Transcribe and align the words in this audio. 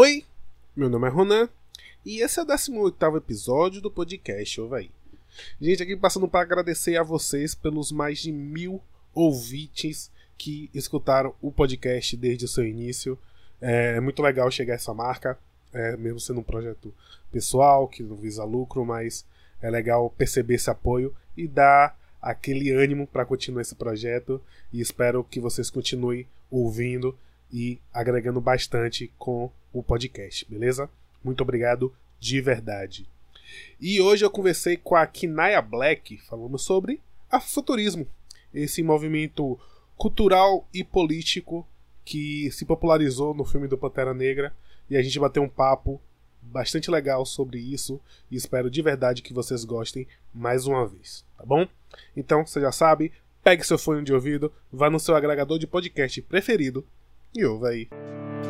Oi, 0.00 0.24
meu 0.76 0.88
nome 0.88 1.08
é 1.08 1.10
Ronan 1.10 1.48
e 2.06 2.20
esse 2.20 2.38
é 2.38 2.42
o 2.44 2.46
18 2.46 3.16
episódio 3.16 3.80
do 3.80 3.90
podcast 3.90 4.60
Ouve 4.60 4.76
aí. 4.76 4.90
Gente, 5.60 5.82
aqui 5.82 5.96
passando 5.96 6.28
para 6.28 6.42
agradecer 6.42 6.96
a 6.96 7.02
vocês 7.02 7.52
pelos 7.52 7.90
mais 7.90 8.20
de 8.20 8.30
mil 8.30 8.80
ouvintes 9.12 10.08
que 10.36 10.70
escutaram 10.72 11.34
o 11.42 11.50
podcast 11.50 12.16
desde 12.16 12.44
o 12.44 12.48
seu 12.48 12.64
início. 12.64 13.18
É 13.60 13.98
muito 13.98 14.22
legal 14.22 14.48
chegar 14.52 14.74
a 14.74 14.76
essa 14.76 14.94
marca, 14.94 15.36
é, 15.72 15.96
mesmo 15.96 16.20
sendo 16.20 16.38
um 16.38 16.44
projeto 16.44 16.94
pessoal 17.32 17.88
que 17.88 18.04
não 18.04 18.14
visa 18.14 18.44
lucro, 18.44 18.84
mas 18.84 19.26
é 19.60 19.68
legal 19.68 20.10
perceber 20.10 20.54
esse 20.54 20.70
apoio 20.70 21.12
e 21.36 21.48
dar 21.48 21.98
aquele 22.22 22.70
ânimo 22.70 23.04
para 23.04 23.26
continuar 23.26 23.62
esse 23.62 23.74
projeto. 23.74 24.40
E 24.72 24.80
espero 24.80 25.24
que 25.24 25.40
vocês 25.40 25.68
continuem 25.68 26.24
ouvindo 26.48 27.18
e 27.52 27.80
agregando 27.92 28.40
bastante 28.40 29.10
com 29.18 29.50
o 29.72 29.82
podcast, 29.82 30.46
beleza? 30.48 30.88
Muito 31.22 31.42
obrigado 31.42 31.94
de 32.18 32.40
verdade. 32.40 33.06
E 33.80 34.00
hoje 34.00 34.24
eu 34.24 34.30
conversei 34.30 34.76
com 34.76 34.96
a 34.96 35.06
Kinaya 35.06 35.62
Black, 35.62 36.18
falando 36.18 36.58
sobre 36.58 37.00
afrofuturismo, 37.30 38.06
esse 38.52 38.82
movimento 38.82 39.58
cultural 39.96 40.66
e 40.72 40.82
político 40.82 41.66
que 42.04 42.50
se 42.50 42.64
popularizou 42.64 43.34
no 43.34 43.44
filme 43.44 43.68
do 43.68 43.76
Pantera 43.76 44.14
Negra 44.14 44.54
e 44.88 44.96
a 44.96 45.02
gente 45.02 45.18
bateu 45.18 45.42
um 45.42 45.48
papo 45.48 46.00
bastante 46.40 46.90
legal 46.90 47.26
sobre 47.26 47.58
isso 47.58 48.00
e 48.30 48.36
espero 48.36 48.70
de 48.70 48.80
verdade 48.80 49.22
que 49.22 49.34
vocês 49.34 49.64
gostem 49.64 50.06
mais 50.32 50.66
uma 50.66 50.86
vez, 50.86 51.24
tá 51.36 51.44
bom? 51.44 51.66
Então, 52.16 52.46
você 52.46 52.60
já 52.60 52.72
sabe, 52.72 53.12
pegue 53.42 53.64
seu 53.64 53.78
fone 53.78 54.02
de 54.02 54.14
ouvido, 54.14 54.52
vá 54.72 54.88
no 54.88 55.00
seu 55.00 55.14
agregador 55.14 55.58
de 55.58 55.66
podcast 55.66 56.22
preferido 56.22 56.86
e 57.34 57.44
ouve 57.44 57.66
aí. 57.66 58.47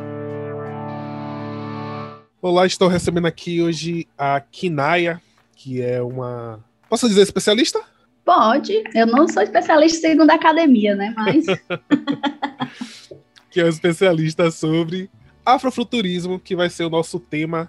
Olá, 2.41 2.65
estou 2.65 2.87
recebendo 2.87 3.27
aqui 3.27 3.61
hoje 3.61 4.07
a 4.17 4.41
Kinaya, 4.41 5.21
que 5.57 5.83
é 5.83 6.01
uma. 6.01 6.65
Posso 6.89 7.09
dizer 7.09 7.23
especialista? 7.23 7.83
Pode. 8.25 8.81
Eu 8.95 9.09
não 9.09 9.27
sou 9.27 9.43
especialista 9.43 10.07
segundo 10.07 10.31
a 10.31 10.35
academia, 10.35 10.95
né? 10.95 11.13
Mas. 11.17 11.47
que 13.51 13.61
é 13.61 13.65
um 13.65 13.69
especialista 13.69 14.53
sobre 14.53 15.11
afrofuturismo, 15.45 16.39
que 16.39 16.55
vai 16.55 16.71
ser 16.71 16.85
o 16.85 16.91
nosso 16.91 17.19
tema 17.19 17.69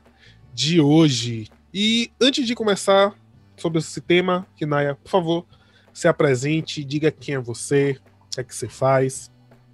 de 0.54 0.80
hoje. 0.80 1.50
E 1.74 2.12
antes 2.22 2.46
de 2.46 2.54
começar 2.54 3.16
sobre 3.58 3.80
esse 3.80 4.00
tema, 4.00 4.46
Kinaya, 4.56 4.94
por 4.94 5.10
favor, 5.10 5.46
se 5.92 6.08
apresente, 6.08 6.84
diga 6.84 7.10
quem 7.10 7.34
é 7.34 7.40
você, 7.40 7.98
o 8.28 8.36
que 8.36 8.42
é 8.42 8.44
que 8.44 8.56
você 8.56 8.68
faz. 8.68 9.32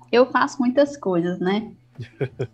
Eu 0.09 0.31
faço 0.31 0.57
muitas 0.57 0.95
coisas, 0.95 1.37
né? 1.37 1.73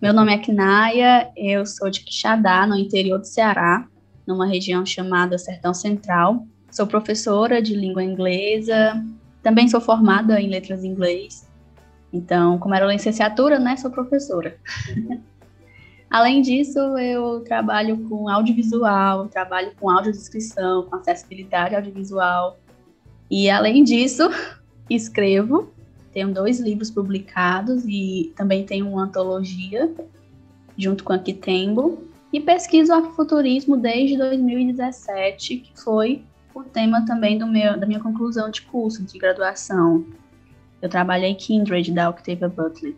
Meu 0.01 0.13
nome 0.13 0.33
é 0.33 0.37
Kinaya, 0.37 1.31
eu 1.35 1.65
sou 1.65 1.89
de 1.89 2.01
Quixadá, 2.01 2.67
no 2.67 2.77
interior 2.77 3.17
do 3.17 3.25
Ceará, 3.25 3.87
numa 4.25 4.45
região 4.45 4.85
chamada 4.85 5.37
Sertão 5.37 5.73
Central. 5.73 6.45
Sou 6.69 6.85
professora 6.85 7.61
de 7.61 7.75
língua 7.75 8.03
inglesa, 8.03 9.03
também 9.41 9.67
sou 9.67 9.81
formada 9.81 10.39
em 10.39 10.49
letras 10.49 10.83
em 10.83 10.89
inglês. 10.89 11.49
Então, 12.13 12.59
como 12.59 12.75
era 12.75 12.85
licenciatura, 12.85 13.59
né, 13.59 13.75
sou 13.77 13.89
professora. 13.89 14.55
Além 16.09 16.41
disso, 16.41 16.77
eu 16.97 17.39
trabalho 17.41 17.97
com 18.09 18.27
audiovisual, 18.27 19.27
trabalho 19.27 19.71
com 19.79 19.89
audiodescrição, 19.89 20.83
com 20.83 20.97
acessibilidade 20.97 21.75
audiovisual. 21.75 22.59
E 23.29 23.49
além 23.49 23.83
disso, 23.83 24.29
escrevo 24.89 25.73
tenho 26.13 26.33
dois 26.33 26.59
livros 26.59 26.89
publicados 26.89 27.83
e 27.85 28.33
também 28.35 28.65
tenho 28.65 28.87
uma 28.87 29.03
antologia 29.03 29.93
junto 30.77 31.03
com 31.03 31.13
a 31.13 31.19
Kitembo. 31.19 32.03
E 32.33 32.39
pesquiso 32.39 32.93
afrofuturismo 32.93 33.77
desde 33.77 34.17
2017, 34.17 35.57
que 35.57 35.81
foi 35.81 36.23
o 36.53 36.63
tema 36.63 37.05
também 37.05 37.37
do 37.37 37.45
meu, 37.45 37.77
da 37.77 37.85
minha 37.85 37.99
conclusão 37.99 38.49
de 38.49 38.61
curso 38.61 39.03
de 39.03 39.17
graduação. 39.17 40.05
Eu 40.81 40.89
trabalhei 40.89 41.35
Kindred 41.35 41.91
da 41.91 42.09
Octavia 42.09 42.47
Butler. 42.47 42.95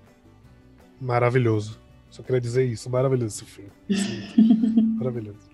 Maravilhoso. 1.02 1.80
Só 2.10 2.22
queria 2.22 2.40
dizer 2.40 2.66
isso. 2.66 2.90
Maravilhoso 2.90 3.44
esse 3.44 3.46
filme. 3.46 3.72
Maravilhoso. 4.98 5.50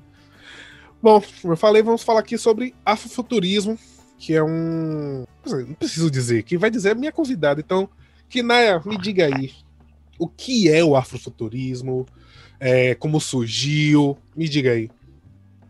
Bom, 1.02 1.22
como 1.42 1.54
eu 1.54 1.58
falei, 1.58 1.82
vamos 1.82 2.04
falar 2.04 2.20
aqui 2.20 2.38
sobre 2.38 2.76
afrofuturismo, 2.86 3.80
que 4.20 4.36
é 4.36 4.44
um. 4.44 5.24
Não 5.46 5.74
preciso 5.74 6.12
dizer, 6.12 6.44
quem 6.44 6.58
vai 6.58 6.70
dizer 6.70 6.90
é 6.90 6.94
minha 6.94 7.12
convidada. 7.12 7.62
Então, 7.62 7.90
Kinaya, 8.28 8.80
me 8.86 8.98
diga 8.98 9.26
aí, 9.26 9.52
o 10.20 10.28
que 10.28 10.70
é 10.70 10.84
o 10.84 10.96
afrofuturismo? 10.96 12.06
É, 12.60 12.94
como 12.94 13.20
surgiu? 13.22 14.18
Me 14.36 14.48
diga 14.48 14.72
aí. 14.72 14.92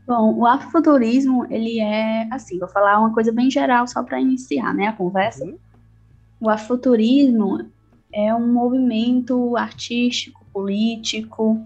Bom, 0.07 0.33
o 0.33 0.45
afrofuturismo, 0.47 1.45
ele 1.51 1.79
é, 1.79 2.27
assim, 2.31 2.57
vou 2.57 2.67
falar 2.67 2.99
uma 2.99 3.13
coisa 3.13 3.31
bem 3.31 3.51
geral 3.51 3.87
só 3.87 4.01
para 4.01 4.19
iniciar, 4.19 4.73
né, 4.73 4.87
a 4.87 4.93
conversa. 4.93 5.45
Uhum. 5.45 5.57
O 6.41 6.49
afrofuturismo 6.49 7.69
é 8.11 8.33
um 8.33 8.51
movimento 8.51 9.55
artístico, 9.55 10.43
político, 10.51 11.63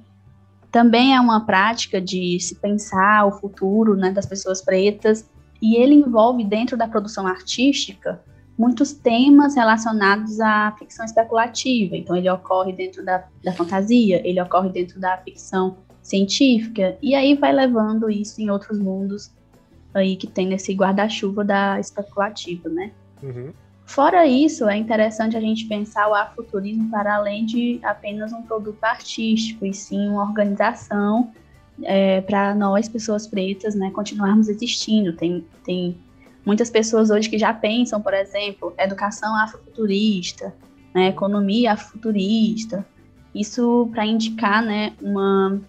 também 0.69 1.15
é 1.15 1.21
uma 1.21 1.45
prática 1.45 2.01
de 2.01 2.37
se 2.41 2.55
pensar 2.55 3.25
o 3.25 3.31
futuro, 3.31 3.95
né, 3.95 4.11
das 4.11 4.25
pessoas 4.25 4.61
pretas, 4.61 5.25
e 5.63 5.77
ele 5.77 5.95
envolve 5.95 6.43
dentro 6.43 6.75
da 6.75 6.85
produção 6.85 7.25
artística 7.25 8.21
muitos 8.57 8.91
temas 8.91 9.55
relacionados 9.55 10.41
à 10.41 10.75
ficção 10.77 11.05
especulativa. 11.05 11.95
Então, 11.95 12.17
ele 12.17 12.29
ocorre 12.29 12.73
dentro 12.73 13.03
da, 13.03 13.23
da 13.41 13.53
fantasia, 13.53 14.21
ele 14.27 14.41
ocorre 14.41 14.67
dentro 14.67 14.99
da 14.99 15.17
ficção 15.19 15.77
científica, 16.01 16.97
e 17.01 17.15
aí 17.15 17.33
vai 17.35 17.53
levando 17.53 18.09
isso 18.09 18.41
em 18.41 18.49
outros 18.49 18.77
mundos 18.77 19.31
aí 19.93 20.17
que 20.17 20.27
tem 20.27 20.47
nesse 20.47 20.73
guarda-chuva 20.73 21.45
da 21.45 21.79
especulativa, 21.79 22.67
né? 22.67 22.91
Uhum. 23.21 23.53
Fora 23.85 24.25
isso, 24.25 24.67
é 24.67 24.75
interessante 24.75 25.37
a 25.37 25.39
gente 25.39 25.65
pensar 25.65 26.09
o 26.09 26.13
afuturismo 26.13 26.89
para 26.89 27.15
além 27.15 27.45
de 27.45 27.79
apenas 27.83 28.33
um 28.33 28.41
produto 28.41 28.83
artístico, 28.83 29.65
e 29.65 29.73
sim 29.73 30.09
uma 30.09 30.23
organização 30.23 31.31
é, 31.81 32.21
para 32.21 32.53
nós, 32.53 32.87
pessoas 32.87 33.27
pretas, 33.27 33.75
né, 33.75 33.89
continuarmos 33.91 34.47
existindo. 34.47 35.13
Tem, 35.13 35.45
tem 35.65 35.97
muitas 36.45 36.69
pessoas 36.69 37.09
hoje 37.09 37.29
que 37.29 37.37
já 37.37 37.53
pensam, 37.53 38.01
por 38.01 38.13
exemplo, 38.13 38.73
educação 38.77 39.35
afrofuturista, 39.35 40.53
né, 40.93 41.07
economia 41.07 41.73
afrofuturista. 41.73 42.85
Isso 43.33 43.89
para 43.91 44.05
indicar 44.05 44.63
né, 44.63 44.93
uma 45.01 45.59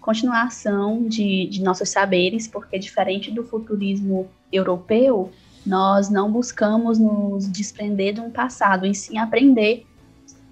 continuação 0.00 1.06
de, 1.06 1.46
de 1.46 1.62
nossos 1.62 1.88
saberes, 1.88 2.46
porque 2.46 2.78
diferente 2.78 3.30
do 3.30 3.42
futurismo 3.42 4.28
europeu, 4.52 5.30
nós 5.66 6.10
não 6.10 6.30
buscamos 6.30 6.98
nos 6.98 7.50
desprender 7.50 8.14
de 8.14 8.20
um 8.20 8.30
passado, 8.30 8.86
e 8.86 8.94
sim 8.94 9.16
aprender 9.16 9.86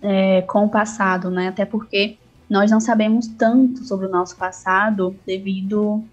é, 0.00 0.42
com 0.42 0.64
o 0.64 0.69
passado, 0.70 1.30
né? 1.30 1.48
Até 1.48 1.64
porque 1.64 2.16
nós 2.52 2.70
não 2.70 2.80
sabemos 2.80 3.26
tanto 3.26 3.82
sobre 3.82 4.04
o 4.04 4.10
nosso 4.10 4.36
passado 4.36 5.16
devido 5.26 6.04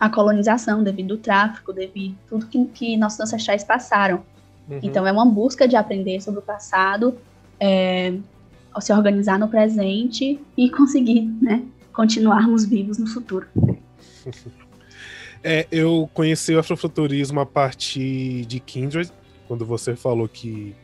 à 0.00 0.08
colonização, 0.08 0.82
devido 0.82 1.12
ao 1.12 1.18
tráfico, 1.18 1.70
devido 1.70 2.16
a 2.24 2.28
tudo 2.30 2.46
que, 2.46 2.64
que 2.64 2.96
nossos 2.96 3.20
ancestrais 3.20 3.62
passaram. 3.62 4.24
Uhum. 4.66 4.80
Então, 4.82 5.06
é 5.06 5.12
uma 5.12 5.26
busca 5.26 5.68
de 5.68 5.76
aprender 5.76 6.22
sobre 6.22 6.40
o 6.40 6.42
passado, 6.42 7.14
é, 7.60 8.14
se 8.80 8.90
organizar 8.90 9.38
no 9.38 9.48
presente 9.48 10.40
e 10.56 10.70
conseguir, 10.70 11.30
né, 11.42 11.62
continuarmos 11.92 12.64
vivos 12.64 12.96
no 12.96 13.06
futuro. 13.06 13.46
É, 15.42 15.66
eu 15.72 16.06
conheci 16.12 16.54
o 16.54 16.58
afrofuturismo 16.58 17.40
a 17.40 17.46
partir 17.46 18.44
de 18.44 18.60
Kindred, 18.60 19.10
quando 19.48 19.64
você 19.64 19.96
falou 19.96 20.28
que, 20.28 20.76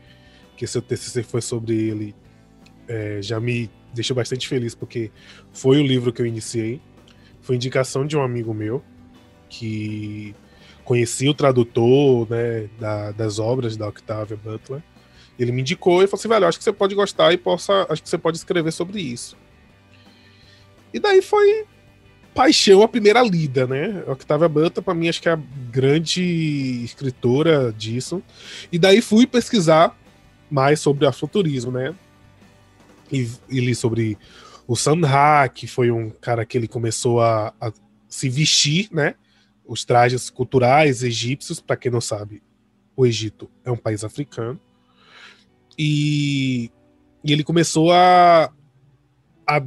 que 0.57 0.67
seu 0.67 0.81
TCC 0.81 1.23
foi 1.23 1.43
sobre 1.43 1.75
ele, 1.75 2.15
é, 2.89 3.21
já 3.21 3.39
me 3.39 3.71
deixou 3.97 4.15
bastante 4.15 4.47
feliz, 4.47 4.75
porque 4.75 5.11
foi 5.53 5.81
o 5.81 5.87
livro 5.87 6.13
que 6.13 6.23
eu 6.23 6.27
iniciei. 6.27 6.81
Foi 7.41 7.57
indicação 7.57 8.07
de 8.07 8.17
um 8.17 8.23
amigo 8.23 8.55
meu, 8.55 8.83
que 9.49 10.35
conhecia 10.85 11.31
o 11.31 11.35
tradutor 11.35 12.29
né, 12.31 12.69
da, 12.79 13.11
das 13.11 13.39
obras 13.39 13.77
da 13.77 13.89
Octavia 13.89 14.37
Butler. 14.37 14.83
Ele 15.39 15.53
me 15.53 15.61
indicou 15.61 16.03
e 16.03 16.07
falou 16.07 16.21
assim: 16.21 16.29
velho, 16.29 16.47
acho 16.47 16.59
que 16.59 16.65
você 16.65 16.73
pode 16.73 16.95
gostar 16.95 17.33
e 17.33 17.37
possa, 17.37 17.87
acho 17.89 18.03
que 18.03 18.09
você 18.09 18.19
pode 18.19 18.37
escrever 18.37 18.73
sobre 18.73 19.01
isso. 19.01 19.37
E 20.95 21.01
daí 21.01 21.21
foi 21.21 21.67
paixão 22.35 22.83
a 22.83 22.89
primeira 22.89 23.23
lida, 23.23 23.67
né? 23.67 24.05
Octavia 24.07 24.49
Butler, 24.49 24.83
para 24.83 24.95
mim, 24.95 25.09
acho 25.09 25.21
que 25.21 25.29
é 25.29 25.33
a 25.33 25.41
grande 25.71 26.85
escritora 26.85 27.73
disso. 27.73 28.23
E 28.71 28.79
daí 28.79 29.01
fui 29.01 29.27
pesquisar 29.27 29.99
mais 30.51 30.81
sobre 30.81 31.07
afrofuturismo, 31.07 31.73
né? 31.73 31.95
E, 33.11 33.31
e 33.49 33.61
li 33.61 33.75
sobre 33.75 34.19
o 34.67 34.75
Samha, 34.75 35.49
que 35.49 35.67
foi 35.67 35.91
um 35.91 36.11
cara 36.11 36.45
que 36.45 36.59
ele 36.59 36.69
começou 36.69 37.21
a, 37.21 37.55
a 37.61 37.73
se 38.09 38.29
vestir, 38.29 38.89
né? 38.91 39.15
Os 39.65 39.85
trajes 39.85 40.31
culturais 40.31 41.03
egípcios, 41.03 41.61
para 41.61 41.77
quem 41.77 41.91
não 41.91 42.01
sabe, 42.01 42.43
o 42.97 43.07
Egito 43.07 43.51
é 43.65 43.71
um 43.71 43.77
país 43.77 44.05
africano. 44.05 44.61
E, 45.79 46.71
e 47.23 47.33
ele 47.33 47.45
começou 47.45 47.93
a, 47.93 48.53
a 49.47 49.63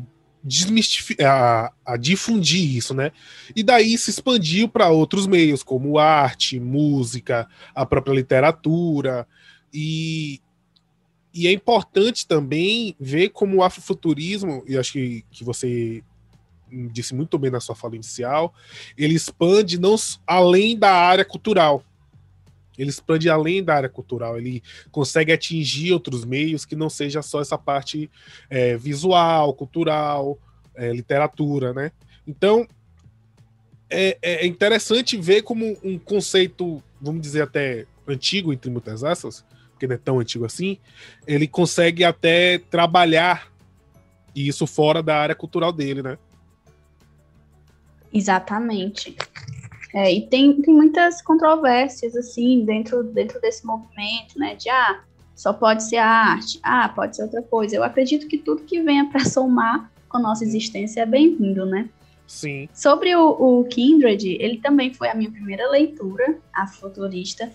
a, 1.21 1.74
a, 1.86 1.97
difundir 1.97 2.77
isso, 2.77 2.94
né? 2.94 3.12
E 3.56 3.62
daí 3.62 3.97
se 3.97 4.09
expandiu 4.09 4.69
para 4.69 4.89
outros 4.89 5.27
meios, 5.27 5.63
como 5.63 6.00
arte, 6.00 6.59
música, 6.59 7.47
a 7.75 7.86
própria 7.86 8.13
literatura. 8.13 9.27
E, 9.74 10.39
e 11.34 11.48
é 11.48 11.52
importante 11.52 12.28
também 12.28 12.96
ver 13.00 13.30
como 13.30 13.58
o 13.58 13.64
afrofuturismo, 13.64 14.64
e 14.68 14.78
acho 14.78 14.94
que, 14.94 15.26
que 15.31 15.44
você 15.44 16.04
disse 16.92 17.14
muito 17.16 17.38
bem 17.38 17.52
na 17.52 17.60
sua 17.60 17.76
fala 17.76 17.96
inicial, 17.96 18.54
ele 18.98 19.16
expande 19.16 19.80
não 19.80 19.96
além 20.26 20.78
da 20.78 20.92
área 20.92 21.26
cultural. 21.26 21.84
Ele 22.78 22.90
expande 22.90 23.30
além 23.30 23.62
da 23.62 23.76
área 23.76 23.90
cultural, 23.90 24.38
ele 24.38 24.64
consegue 24.90 25.34
atingir 25.34 25.92
outros 25.92 26.24
meios 26.24 26.64
que 26.64 26.78
não 26.78 26.90
seja 26.90 27.22
só 27.22 27.42
essa 27.42 27.58
parte 27.58 28.10
é, 28.50 28.78
visual, 28.78 29.54
cultural, 29.54 30.40
é, 30.74 30.94
literatura, 30.94 31.74
né? 31.74 31.92
Então 32.25 32.66
é, 33.90 34.18
é, 34.22 34.46
interessante 34.46 35.18
ver 35.18 35.42
como 35.42 35.78
um 35.84 35.98
conceito, 35.98 36.82
vamos 37.02 37.22
dizer 37.22 37.42
até 37.42 37.86
antigo 38.08 38.54
entre 38.54 38.70
muitas 38.70 39.04
aspas, 39.04 39.44
porque 39.80 39.88
não 39.88 39.96
é 39.96 39.98
tão 39.98 40.20
antigo 40.20 40.44
assim, 40.44 40.78
ele 41.26 41.48
consegue 41.48 42.04
até 42.04 42.58
trabalhar 42.58 43.48
isso 44.36 44.68
fora 44.68 45.02
da 45.02 45.16
área 45.16 45.34
cultural 45.34 45.72
dele, 45.72 46.04
né? 46.04 46.18
Exatamente. 48.14 49.16
É, 49.94 50.12
e 50.14 50.28
tem, 50.28 50.62
tem 50.62 50.74
muitas 50.74 51.22
controvérsias, 51.22 52.16
assim, 52.16 52.66
dentro, 52.66 53.04
dentro 53.04 53.40
desse 53.40 53.66
movimento, 53.66 54.38
né? 54.38 54.56
De, 54.56 54.70
ah, 54.70 55.02
só 55.34 55.54
pode 55.54 55.84
ser 55.84 55.98
a 55.98 56.08
arte, 56.08 56.60
ah, 56.62 56.90
pode 56.90 57.16
ser 57.16 57.24
outra 57.24 57.42
coisa. 57.42 57.75
Eu 57.75 57.84
acredito 57.84 58.28
que 58.28 58.38
tudo 58.38 58.64
que 58.64 58.82
venha 58.82 59.10
para 59.10 59.24
somar 59.24 59.90
com 60.10 60.18
a 60.18 60.22
nossa 60.22 60.44
existência 60.44 61.02
é 61.02 61.06
bem-vindo, 61.06 61.66
né? 61.66 61.90
Sim. 62.28 62.68
Sobre 62.74 63.16
o, 63.16 63.30
o, 63.30 63.64
Kindred, 63.64 64.38
ele 64.40 64.58
também 64.58 64.94
foi 64.94 65.10
a 65.10 65.16
minha 65.16 65.32
primeira 65.32 65.70
leitura, 65.70 66.38
a 66.54 66.68
futurista. 66.68 67.52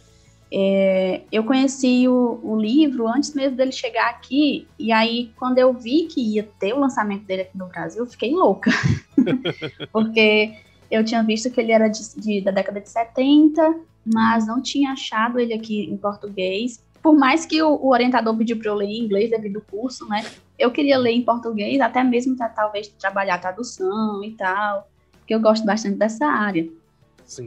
É, 0.56 1.22
eu 1.32 1.42
conheci 1.42 2.06
o, 2.06 2.38
o, 2.40 2.56
livro 2.56 3.08
antes 3.08 3.34
mesmo 3.34 3.56
dele 3.56 3.72
chegar 3.72 4.08
aqui, 4.08 4.68
e 4.78 4.92
aí, 4.92 5.32
quando 5.36 5.58
eu 5.58 5.72
vi 5.72 6.04
que 6.04 6.20
ia 6.20 6.48
ter 6.60 6.72
o 6.72 6.78
lançamento 6.78 7.24
dele 7.24 7.42
aqui 7.42 7.58
no 7.58 7.66
Brasil, 7.66 8.04
eu 8.04 8.06
fiquei 8.06 8.30
louca. 8.32 8.70
Porque 9.90 10.54
eu 10.88 11.04
tinha 11.04 11.24
visto 11.24 11.50
que 11.50 11.60
ele 11.60 11.72
era 11.72 11.88
de, 11.88 12.20
de, 12.20 12.40
da 12.40 12.52
década 12.52 12.80
de 12.80 12.88
70, 12.88 13.80
mas 14.06 14.46
não 14.46 14.62
tinha 14.62 14.92
achado 14.92 15.40
ele 15.40 15.54
aqui 15.54 15.90
em 15.90 15.96
português. 15.96 16.80
Por 17.02 17.16
mais 17.16 17.44
que 17.44 17.60
o, 17.60 17.74
o 17.74 17.90
orientador 17.90 18.36
pediu 18.36 18.56
para 18.56 18.68
eu 18.68 18.76
ler 18.76 18.86
em 18.86 19.04
inglês 19.04 19.30
devido 19.30 19.56
ao 19.56 19.62
curso, 19.62 20.08
né? 20.08 20.24
Eu 20.56 20.70
queria 20.70 20.98
ler 20.98 21.14
em 21.14 21.22
português, 21.22 21.80
até 21.80 22.04
mesmo 22.04 22.36
para 22.36 22.48
talvez 22.48 22.86
trabalhar 22.86 23.38
tradução 23.38 24.22
e 24.22 24.30
tal, 24.30 24.88
porque 25.18 25.34
eu 25.34 25.40
gosto 25.40 25.66
bastante 25.66 25.98
dessa 25.98 26.26
área. 26.26 26.64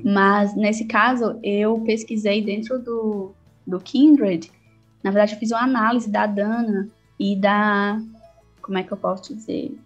Mas 0.03 0.55
nesse 0.55 0.85
caso, 0.85 1.39
eu 1.43 1.79
pesquisei 1.81 2.43
dentro 2.43 2.79
do, 2.79 3.31
do 3.65 3.79
Kindred. 3.79 4.51
Na 5.03 5.11
verdade, 5.11 5.33
eu 5.33 5.39
fiz 5.39 5.51
uma 5.51 5.63
análise 5.63 6.09
da 6.09 6.25
Dana 6.25 6.89
e 7.19 7.35
da. 7.35 8.01
Como 8.61 8.77
é 8.77 8.83
que 8.83 8.91
eu 8.91 8.97
posso 8.97 9.33
dizer? 9.33 9.77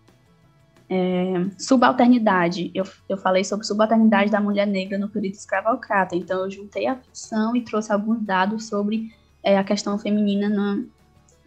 É, 0.89 1.45
subalternidade. 1.57 2.71
Eu, 2.73 2.85
eu 3.07 3.17
falei 3.17 3.43
sobre 3.43 3.65
subalternidade 3.65 4.31
da 4.31 4.41
mulher 4.41 4.67
negra 4.67 4.97
no 4.97 5.07
período 5.07 5.35
escravocrata. 5.35 6.15
Então, 6.15 6.43
eu 6.43 6.51
juntei 6.51 6.87
a 6.87 6.95
função 6.95 7.55
e 7.55 7.61
trouxe 7.61 7.91
alguns 7.91 8.21
dados 8.21 8.67
sobre 8.67 9.13
é, 9.43 9.57
a 9.57 9.63
questão 9.63 9.97
feminina, 9.97 10.49
na 10.49 10.83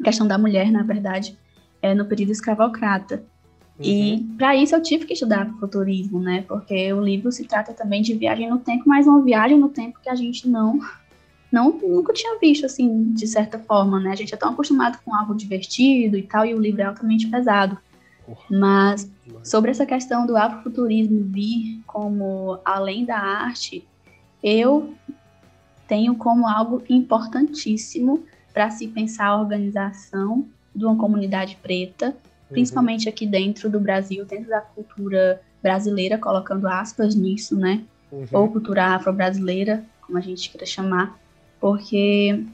questão 0.02 0.26
da 0.26 0.38
mulher, 0.38 0.70
na 0.70 0.82
verdade, 0.82 1.38
é, 1.82 1.94
no 1.94 2.06
período 2.06 2.32
escravocrata. 2.32 3.24
Uhum. 3.78 3.84
E 3.84 4.26
para 4.36 4.54
isso 4.54 4.74
eu 4.74 4.82
tive 4.82 5.04
que 5.04 5.14
estudar 5.14 5.50
futurismo, 5.58 6.20
né? 6.20 6.44
Porque 6.46 6.92
o 6.92 7.00
livro 7.00 7.32
se 7.32 7.44
trata 7.44 7.72
também 7.72 8.02
de 8.02 8.14
viagem 8.14 8.48
no 8.48 8.58
tempo, 8.58 8.84
mas 8.86 9.06
uma 9.06 9.22
viagem 9.22 9.58
no 9.58 9.68
tempo 9.68 9.98
que 10.02 10.08
a 10.08 10.14
gente 10.14 10.48
não, 10.48 10.78
não 11.50 11.72
nunca 11.72 12.12
tinha 12.12 12.38
visto 12.38 12.66
assim, 12.66 13.12
de 13.12 13.26
certa 13.26 13.58
forma, 13.58 13.98
né? 13.98 14.12
A 14.12 14.16
gente 14.16 14.32
é 14.32 14.36
tão 14.36 14.50
acostumado 14.50 14.98
com 15.04 15.14
algo 15.14 15.34
divertido 15.34 16.16
e 16.16 16.22
tal, 16.22 16.46
e 16.46 16.54
o 16.54 16.60
livro 16.60 16.82
é 16.82 16.84
altamente 16.84 17.26
pesado. 17.26 17.76
Mas 18.50 19.10
sobre 19.42 19.70
essa 19.70 19.84
questão 19.84 20.26
do 20.26 20.36
afrofuturismo 20.36 21.24
vir 21.24 21.82
como 21.86 22.58
além 22.64 23.04
da 23.04 23.18
arte, 23.18 23.86
eu 24.42 24.94
tenho 25.86 26.14
como 26.14 26.46
algo 26.46 26.82
importantíssimo 26.88 28.24
para 28.52 28.70
se 28.70 28.88
pensar 28.88 29.26
a 29.26 29.40
organização 29.40 30.46
de 30.74 30.84
uma 30.84 30.96
comunidade 30.96 31.58
preta, 31.62 32.16
uhum. 32.48 32.54
principalmente 32.54 33.08
aqui 33.08 33.26
dentro 33.26 33.68
do 33.68 33.80
Brasil, 33.80 34.24
dentro 34.24 34.48
da 34.48 34.60
cultura 34.60 35.40
brasileira, 35.62 36.18
colocando 36.18 36.66
aspas 36.68 37.14
nisso, 37.14 37.56
né? 37.56 37.82
Uhum. 38.12 38.26
Ou 38.32 38.48
cultura 38.48 38.94
afro-brasileira, 38.94 39.84
como 40.02 40.18
a 40.18 40.20
gente 40.20 40.50
queira 40.50 40.66
chamar, 40.66 41.18
porque 41.60 42.44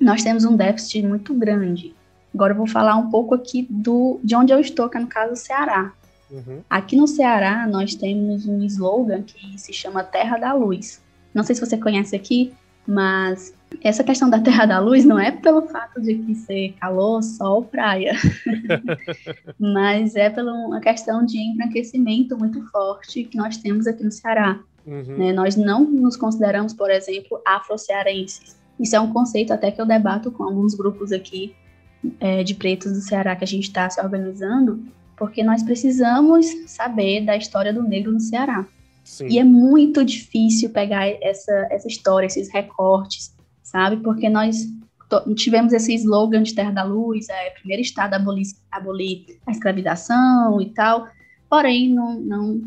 nós 0.00 0.22
temos 0.22 0.44
um 0.44 0.56
déficit 0.56 1.02
muito 1.02 1.34
grande 1.34 1.94
Agora 2.34 2.52
eu 2.52 2.56
vou 2.56 2.66
falar 2.66 2.94
um 2.96 3.10
pouco 3.10 3.34
aqui 3.34 3.66
do, 3.68 4.20
de 4.22 4.36
onde 4.36 4.52
eu 4.52 4.60
estou, 4.60 4.88
que 4.88 4.96
é 4.96 5.00
no 5.00 5.06
caso 5.06 5.32
do 5.32 5.36
Ceará. 5.36 5.92
Uhum. 6.30 6.60
Aqui 6.68 6.94
no 6.94 7.08
Ceará, 7.08 7.66
nós 7.66 7.94
temos 7.94 8.46
um 8.46 8.62
slogan 8.64 9.22
que 9.22 9.58
se 9.58 9.72
chama 9.72 10.04
Terra 10.04 10.36
da 10.36 10.52
Luz. 10.52 11.00
Não 11.32 11.42
sei 11.42 11.54
se 11.54 11.60
você 11.60 11.76
conhece 11.76 12.14
aqui, 12.14 12.52
mas 12.86 13.54
essa 13.82 14.02
questão 14.02 14.28
da 14.28 14.40
Terra 14.40 14.66
da 14.66 14.78
Luz 14.80 15.04
não 15.04 15.18
é 15.18 15.30
pelo 15.30 15.62
fato 15.62 16.00
de 16.00 16.16
que 16.16 16.34
ser 16.34 16.74
calor, 16.80 17.22
sol, 17.22 17.64
praia, 17.64 18.12
mas 19.58 20.16
é 20.16 20.30
pela 20.30 20.52
uma 20.52 20.80
questão 20.80 21.24
de 21.24 21.38
embranquecimento 21.38 22.36
muito 22.36 22.62
forte 22.70 23.24
que 23.24 23.36
nós 23.36 23.56
temos 23.56 23.86
aqui 23.86 24.02
no 24.02 24.10
Ceará. 24.10 24.58
Uhum. 24.86 25.18
Né? 25.18 25.32
Nós 25.32 25.54
não 25.54 25.84
nos 25.84 26.16
consideramos, 26.16 26.72
por 26.72 26.90
exemplo, 26.90 27.40
afro-cearenses. 27.46 28.56
Isso 28.80 28.96
é 28.96 29.00
um 29.00 29.12
conceito 29.12 29.52
até 29.52 29.70
que 29.70 29.80
eu 29.80 29.86
debato 29.86 30.30
com 30.30 30.44
alguns 30.44 30.74
grupos 30.74 31.12
aqui 31.12 31.54
é, 32.20 32.42
de 32.42 32.54
pretos 32.54 32.92
do 32.92 33.00
Ceará 33.00 33.36
que 33.36 33.44
a 33.44 33.46
gente 33.46 33.64
está 33.64 33.88
se 33.90 34.00
organizando, 34.00 34.82
porque 35.16 35.42
nós 35.42 35.62
precisamos 35.62 36.46
saber 36.66 37.24
da 37.24 37.36
história 37.36 37.72
do 37.72 37.82
negro 37.82 38.12
no 38.12 38.20
Ceará. 38.20 38.66
Sim. 39.04 39.26
E 39.28 39.38
é 39.38 39.44
muito 39.44 40.04
difícil 40.04 40.70
pegar 40.70 41.08
essa, 41.22 41.66
essa 41.70 41.88
história, 41.88 42.26
esses 42.26 42.52
recortes, 42.52 43.34
sabe? 43.70 43.98
Porque 43.98 44.28
nós 44.28 44.66
tivemos 45.34 45.72
esse 45.72 45.94
slogan 45.94 46.42
de 46.42 46.54
Terra 46.54 46.70
da 46.70 46.84
Luz, 46.84 47.28
é 47.28 47.50
primeiro 47.50 47.82
estado 47.82 48.14
a 48.14 48.16
abolir, 48.16 48.46
abolir 48.70 49.38
a 49.46 49.50
escravização 49.50 50.60
e 50.60 50.70
tal, 50.70 51.06
porém 51.48 51.94
não, 51.94 52.20
não, 52.20 52.60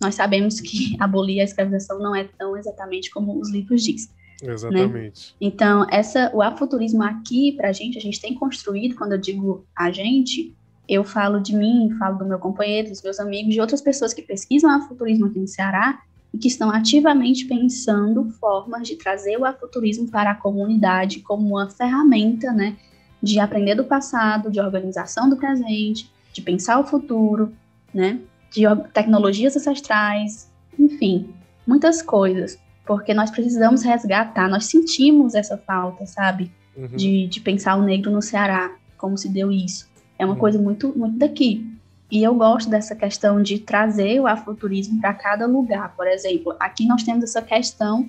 nós 0.00 0.14
sabemos 0.14 0.60
que 0.60 0.96
abolir 1.00 1.40
a 1.40 1.44
escravização 1.44 1.98
não 1.98 2.14
é 2.14 2.24
tão 2.38 2.56
exatamente 2.56 3.10
como 3.10 3.38
os 3.38 3.50
livros 3.50 3.82
dizem. 3.82 4.10
Né? 4.42 4.52
Exatamente. 4.52 5.30
Né? 5.30 5.36
Então, 5.40 5.86
essa, 5.90 6.30
o 6.34 6.42
afuturismo 6.42 7.02
aqui, 7.02 7.52
para 7.52 7.68
a 7.68 7.72
gente, 7.72 7.98
a 7.98 8.00
gente 8.00 8.20
tem 8.20 8.34
construído, 8.34 8.96
quando 8.96 9.12
eu 9.12 9.18
digo 9.18 9.64
a 9.76 9.90
gente, 9.90 10.54
eu 10.88 11.02
falo 11.02 11.40
de 11.40 11.56
mim, 11.56 11.94
falo 11.98 12.18
do 12.18 12.26
meu 12.26 12.38
companheiro, 12.38 12.90
dos 12.90 13.02
meus 13.02 13.18
amigos, 13.18 13.54
de 13.54 13.60
outras 13.60 13.80
pessoas 13.80 14.12
que 14.12 14.22
pesquisam 14.22 14.70
afuturismo 14.70 15.26
aqui 15.26 15.38
no 15.38 15.48
Ceará 15.48 16.00
e 16.34 16.38
que 16.38 16.48
estão 16.48 16.70
ativamente 16.70 17.46
pensando 17.46 18.28
formas 18.40 18.86
de 18.86 18.96
trazer 18.96 19.38
o 19.38 19.44
afuturismo 19.44 20.10
para 20.10 20.32
a 20.32 20.34
comunidade 20.34 21.20
como 21.20 21.54
uma 21.54 21.70
ferramenta, 21.70 22.52
né, 22.52 22.76
de 23.22 23.38
aprender 23.38 23.76
do 23.76 23.84
passado, 23.84 24.50
de 24.50 24.60
organização 24.60 25.30
do 25.30 25.36
presente, 25.36 26.10
de 26.32 26.42
pensar 26.42 26.78
o 26.78 26.84
futuro, 26.84 27.52
né, 27.94 28.20
de 28.50 28.64
tecnologias 28.92 29.56
ancestrais, 29.56 30.50
enfim, 30.78 31.30
muitas 31.66 32.02
coisas 32.02 32.58
porque 32.86 33.14
nós 33.14 33.30
precisamos 33.30 33.82
resgatar, 33.82 34.48
nós 34.48 34.66
sentimos 34.66 35.34
essa 35.34 35.56
falta, 35.56 36.06
sabe? 36.06 36.50
Uhum. 36.76 36.88
De, 36.88 37.26
de 37.28 37.40
pensar 37.40 37.76
o 37.76 37.82
negro 37.82 38.10
no 38.10 38.20
Ceará, 38.20 38.76
como 38.98 39.16
se 39.16 39.28
deu 39.28 39.50
isso. 39.50 39.88
É 40.18 40.24
uma 40.24 40.34
uhum. 40.34 40.40
coisa 40.40 40.58
muito, 40.58 40.96
muito 40.96 41.18
daqui. 41.18 41.66
E 42.14 42.22
eu 42.22 42.32
gosto 42.32 42.70
dessa 42.70 42.94
questão 42.94 43.42
de 43.42 43.58
trazer 43.58 44.20
o 44.20 44.28
afrofuturismo 44.28 45.00
para 45.00 45.12
cada 45.12 45.48
lugar. 45.48 45.96
Por 45.96 46.06
exemplo, 46.06 46.54
aqui 46.60 46.86
nós 46.86 47.02
temos 47.02 47.24
essa 47.24 47.42
questão 47.42 48.08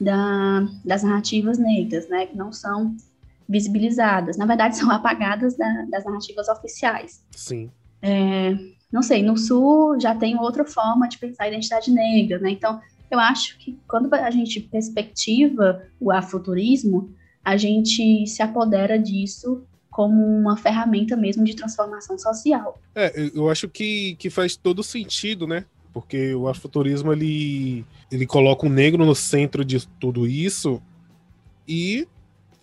da, 0.00 0.66
das 0.82 1.02
narrativas 1.02 1.58
negras, 1.58 2.08
né? 2.08 2.24
Que 2.24 2.34
não 2.34 2.50
são 2.50 2.96
visibilizadas. 3.46 4.38
Na 4.38 4.46
verdade, 4.46 4.74
são 4.80 4.90
apagadas 4.90 5.54
da, 5.54 5.84
das 5.90 6.02
narrativas 6.02 6.48
oficiais. 6.48 7.22
Sim. 7.32 7.70
É, 8.00 8.56
não 8.90 9.02
sei, 9.02 9.22
no 9.22 9.36
Sul 9.36 10.00
já 10.00 10.14
tem 10.14 10.40
outra 10.40 10.64
forma 10.64 11.06
de 11.06 11.18
pensar 11.18 11.44
a 11.44 11.48
identidade 11.48 11.90
negra, 11.90 12.38
né? 12.38 12.52
Então, 12.52 12.80
eu 13.10 13.20
acho 13.20 13.58
que 13.58 13.78
quando 13.86 14.10
a 14.14 14.30
gente 14.30 14.60
perspectiva 14.60 15.82
o 16.00 16.10
afuturismo, 16.10 17.14
a 17.44 17.58
gente 17.58 18.26
se 18.26 18.42
apodera 18.42 18.98
disso 18.98 19.62
como 19.92 20.26
uma 20.26 20.56
ferramenta 20.56 21.14
mesmo 21.14 21.44
de 21.44 21.54
transformação 21.54 22.18
social. 22.18 22.80
É, 22.94 23.30
eu 23.34 23.50
acho 23.50 23.68
que, 23.68 24.16
que 24.16 24.30
faz 24.30 24.56
todo 24.56 24.82
sentido, 24.82 25.46
né? 25.46 25.66
Porque 25.92 26.34
o 26.34 26.48
afuturismo 26.48 27.12
ele, 27.12 27.84
ele 28.10 28.26
coloca 28.26 28.66
o 28.66 28.70
negro 28.70 29.04
no 29.04 29.14
centro 29.14 29.62
de 29.62 29.86
tudo 30.00 30.26
isso 30.26 30.82
e 31.68 32.08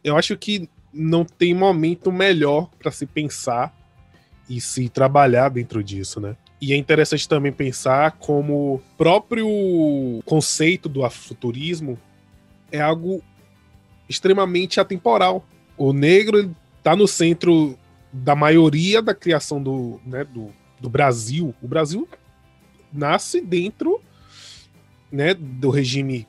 eu 0.03 0.17
acho 0.17 0.35
que 0.35 0.67
não 0.91 1.23
tem 1.23 1.53
momento 1.53 2.11
melhor 2.11 2.67
para 2.79 2.91
se 2.91 3.05
pensar 3.05 3.77
e 4.49 4.59
se 4.59 4.89
trabalhar 4.89 5.49
dentro 5.49 5.83
disso, 5.83 6.19
né? 6.19 6.35
E 6.59 6.73
é 6.73 6.75
interessante 6.75 7.29
também 7.29 7.51
pensar 7.51 8.13
como 8.13 8.73
o 8.73 8.81
próprio 8.97 9.47
conceito 10.25 10.89
do 10.89 11.05
afrofuturismo 11.05 11.95
é 12.71 12.81
algo 12.81 13.21
extremamente 14.09 14.79
atemporal. 14.79 15.45
O 15.77 15.93
negro 15.93 16.53
está 16.79 16.95
no 16.95 17.07
centro 17.07 17.77
da 18.11 18.35
maioria 18.35 19.01
da 19.01 19.13
criação 19.13 19.61
do, 19.61 19.99
né, 20.05 20.23
do, 20.23 20.49
do 20.79 20.89
Brasil. 20.89 21.53
O 21.61 21.67
Brasil 21.67 22.07
nasce 22.91 23.39
dentro 23.41 24.01
né, 25.11 25.33
do 25.33 25.69
regime 25.69 26.27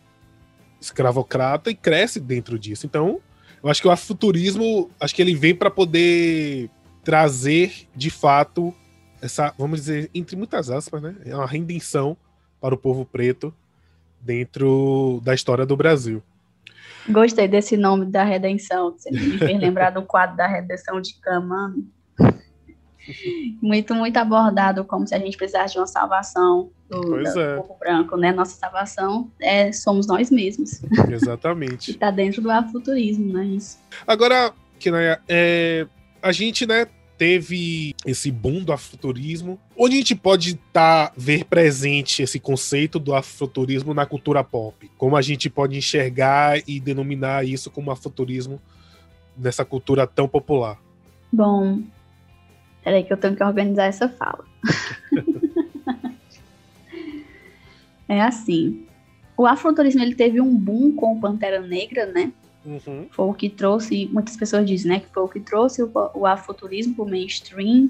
escravocrata 0.81 1.71
e 1.71 1.75
cresce 1.75 2.21
dentro 2.21 2.59
disso. 2.59 2.87
Então, 2.87 3.21
eu 3.63 3.71
acho 3.71 3.81
que 3.81 3.89
o 3.89 3.91
afrofuturismo, 3.91 4.91
acho 5.01 5.15
que 5.15 5.23
ele 5.23 5.35
vem 5.35 5.55
para 5.55 5.71
poder 5.71 6.71
trazer 7.03 7.89
de 7.95 8.11
fato 8.11 8.75
essa, 9.23 9.55
vamos 9.59 9.81
dizer, 9.81 10.11
entre 10.15 10.37
muitas 10.37 10.71
aspas, 10.71 11.03
né, 11.03 11.15
é 11.25 11.35
uma 11.35 11.47
redenção 11.47 12.17
para 12.61 12.75
o 12.75 12.79
povo 12.79 13.05
preto 13.05 13.55
dentro 14.21 15.21
da 15.23 15.35
história 15.35 15.65
do 15.65 15.77
Brasil. 15.77 16.23
Gostei 17.11 17.49
desse 17.49 17.77
nome 17.77 18.07
da 18.07 18.25
redenção. 18.25 18.93
Você 18.93 19.11
me 19.11 19.39
fez 19.39 19.59
lembrar 19.61 19.91
do 19.91 20.03
quadro 20.03 20.37
da 20.37 20.47
redenção 20.47 21.01
de 21.01 21.15
Camano. 21.21 21.85
Muito, 23.61 23.95
muito 23.95 24.17
abordado, 24.19 24.85
como 24.85 25.07
se 25.07 25.15
a 25.15 25.19
gente 25.19 25.37
precisasse 25.37 25.75
de 25.75 25.81
uma 25.81 25.87
salvação 25.87 26.71
do, 26.89 27.01
do 27.01 27.41
é. 27.41 27.57
povo 27.57 27.77
branco, 27.79 28.17
né? 28.17 28.33
Nossa 28.33 28.57
salvação 28.57 29.31
é, 29.41 29.73
somos 29.73 30.07
nós 30.07 30.31
mesmos. 30.31 30.81
Exatamente. 31.11 31.91
Está 31.93 32.11
dentro 32.11 32.43
do 32.43 32.51
afuturismo, 32.51 33.33
né? 33.33 33.45
Isso. 33.47 33.79
Agora, 34.07 34.53
Kinaya, 34.79 35.21
é, 35.29 35.87
a 36.23 36.31
gente, 36.31 36.67
né, 36.67 36.87
teve 37.21 37.95
esse 38.07 38.31
boom 38.31 38.65
do 38.65 38.73
afrofuturismo. 38.73 39.61
Onde 39.77 39.97
a 39.97 39.99
gente 39.99 40.15
pode 40.15 40.55
tá, 40.73 41.13
ver 41.15 41.45
presente 41.45 42.23
esse 42.23 42.41
conceito 42.41 42.99
do 42.99 43.15
afrofuturismo 43.15 43.93
na 43.93 44.07
cultura 44.07 44.43
pop? 44.43 44.91
Como 44.97 45.15
a 45.15 45.21
gente 45.21 45.51
pode 45.51 45.77
enxergar 45.77 46.63
e 46.67 46.81
denominar 46.81 47.47
isso 47.47 47.71
como 47.71 47.91
afrofuturismo 47.91 48.59
nessa 49.37 49.67
cultura 49.67 50.07
tão 50.07 50.27
popular? 50.27 50.79
Bom, 51.31 51.83
peraí 52.83 53.05
que 53.05 53.13
eu 53.13 53.19
tenho 53.19 53.37
que 53.37 53.45
organizar 53.45 53.85
essa 53.85 54.09
fala. 54.09 54.47
é 58.09 58.23
assim, 58.23 58.87
o 59.37 59.45
afrofuturismo 59.45 60.01
ele 60.01 60.15
teve 60.15 60.41
um 60.41 60.57
boom 60.57 60.97
com 60.97 61.19
o 61.19 61.21
Pantera 61.21 61.61
Negra, 61.61 62.07
né? 62.07 62.33
Uhum. 62.65 63.07
Foi 63.11 63.27
o 63.27 63.35
que 63.35 63.49
trouxe, 63.49 64.09
muitas 64.13 64.37
pessoas 64.37 64.67
dizem, 64.67 64.93
né, 64.93 65.01
que 65.01 65.09
foi 65.09 65.23
o 65.23 65.29
que 65.29 65.41
trouxe 65.41 65.83
o, 65.83 65.91
o 66.15 66.27
afuturismo 66.27 66.95
pro 66.95 67.07
mainstream. 67.07 67.89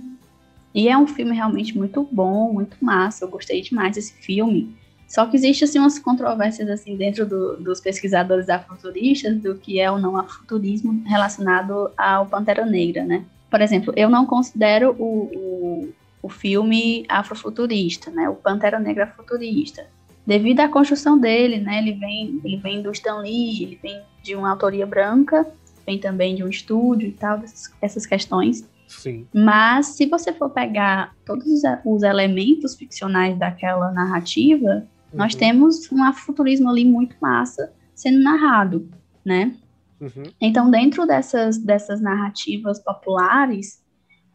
E 0.74 0.88
é 0.88 0.96
um 0.96 1.06
filme 1.06 1.34
realmente 1.34 1.76
muito 1.76 2.06
bom, 2.10 2.52
muito 2.52 2.76
massa. 2.80 3.24
Eu 3.24 3.28
gostei 3.28 3.60
demais 3.60 3.96
desse 3.96 4.12
filme. 4.12 4.76
Só 5.08 5.26
que 5.26 5.36
existe 5.36 5.64
assim 5.64 5.80
umas 5.80 5.98
controvérsias 5.98 6.70
assim 6.70 6.96
dentro 6.96 7.26
do, 7.26 7.56
dos 7.56 7.80
pesquisadores 7.80 8.48
afuturistas 8.48 9.36
do 9.40 9.56
que 9.56 9.80
é 9.80 9.90
ou 9.90 9.98
não 9.98 10.16
afuturismo 10.16 11.02
relacionado 11.04 11.90
ao 11.96 12.26
Pantera 12.26 12.64
Negra, 12.64 13.04
né? 13.04 13.24
Por 13.50 13.60
exemplo, 13.60 13.92
eu 13.96 14.08
não 14.08 14.24
considero 14.24 14.94
o, 14.96 15.24
o, 15.34 15.88
o 16.22 16.28
filme 16.28 17.04
afrofuturista, 17.08 18.08
né? 18.12 18.28
O 18.28 18.36
Pantera 18.36 18.78
Negra 18.78 19.08
futurista 19.08 19.84
devido 20.30 20.60
à 20.60 20.68
construção 20.68 21.18
dele, 21.18 21.58
né? 21.58 21.78
Ele 21.78 21.94
vem, 21.94 22.40
ele 22.44 22.56
vem 22.58 22.80
do 22.80 22.92
Stan 22.92 23.18
Lee, 23.18 23.64
ele 23.64 23.80
vem 23.82 24.00
de 24.22 24.36
uma 24.36 24.48
autoria 24.48 24.86
branca, 24.86 25.44
vem 25.84 25.98
também 25.98 26.36
de 26.36 26.44
um 26.44 26.48
estúdio 26.48 27.08
e 27.08 27.12
tal, 27.12 27.42
essas 27.82 28.06
questões. 28.06 28.64
Sim. 28.86 29.26
Mas 29.34 29.86
se 29.86 30.06
você 30.06 30.32
for 30.32 30.48
pegar 30.50 31.16
todos 31.26 31.46
os 31.84 32.02
elementos 32.04 32.76
ficcionais 32.76 33.36
daquela 33.36 33.90
narrativa, 33.90 34.86
uhum. 35.12 35.18
nós 35.18 35.34
temos 35.34 35.90
um 35.90 36.12
futurismo 36.12 36.70
ali 36.70 36.84
muito 36.84 37.16
massa 37.20 37.72
sendo 37.92 38.22
narrado, 38.22 38.88
né? 39.24 39.56
Uhum. 40.00 40.30
Então, 40.40 40.70
dentro 40.70 41.08
dessas, 41.08 41.58
dessas 41.58 42.00
narrativas 42.00 42.78
populares, 42.78 43.82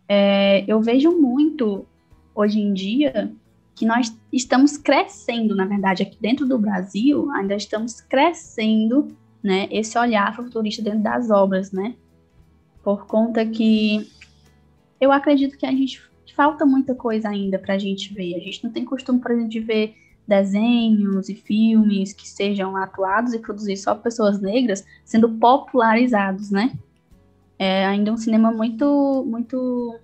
é, 0.10 0.66
eu 0.68 0.82
vejo 0.82 1.12
muito 1.12 1.86
hoje 2.36 2.60
em 2.60 2.74
dia 2.74 3.32
que 3.76 3.86
nós 3.86 4.18
estamos 4.32 4.78
crescendo, 4.78 5.54
na 5.54 5.66
verdade, 5.66 6.04
aqui 6.04 6.18
dentro 6.20 6.48
do 6.48 6.58
Brasil, 6.58 7.30
ainda 7.32 7.56
estamos 7.56 8.00
crescendo, 8.02 9.16
né, 9.44 9.68
esse 9.70 9.98
olhar 9.98 10.34
futurista 10.36 10.82
dentro 10.82 11.02
das 11.02 11.30
obras, 11.30 11.72
né? 11.72 11.96
Por 12.82 13.06
conta 13.06 13.46
que 13.46 14.10
eu 15.00 15.12
acredito 15.12 15.58
que 15.58 15.66
a 15.66 15.72
gente 15.72 16.02
falta 16.36 16.66
muita 16.66 16.96
coisa 16.96 17.30
ainda 17.30 17.60
para 17.60 17.76
a 17.76 17.78
gente 17.78 18.14
ver. 18.14 18.36
A 18.36 18.40
gente 18.40 18.64
não 18.64 18.72
tem 18.72 18.84
costume, 18.86 19.20
por 19.20 19.32
exemplo, 19.32 19.50
de 19.50 19.60
ver 19.60 19.96
desenhos 20.28 21.30
e 21.30 21.36
filmes 21.36 22.12
que 22.12 22.28
sejam 22.28 22.76
atuados 22.76 23.34
e 23.34 23.40
produzidos 23.40 23.84
só 23.84 23.94
por 23.94 24.04
pessoas 24.04 24.42
negras 24.42 24.84
sendo 25.04 25.30
popularizados, 25.30 26.50
né? 26.50 26.74
É 27.58 27.86
ainda 27.86 28.12
um 28.12 28.18
cinema 28.18 28.52
muito, 28.52 29.24
muito, 29.28 29.98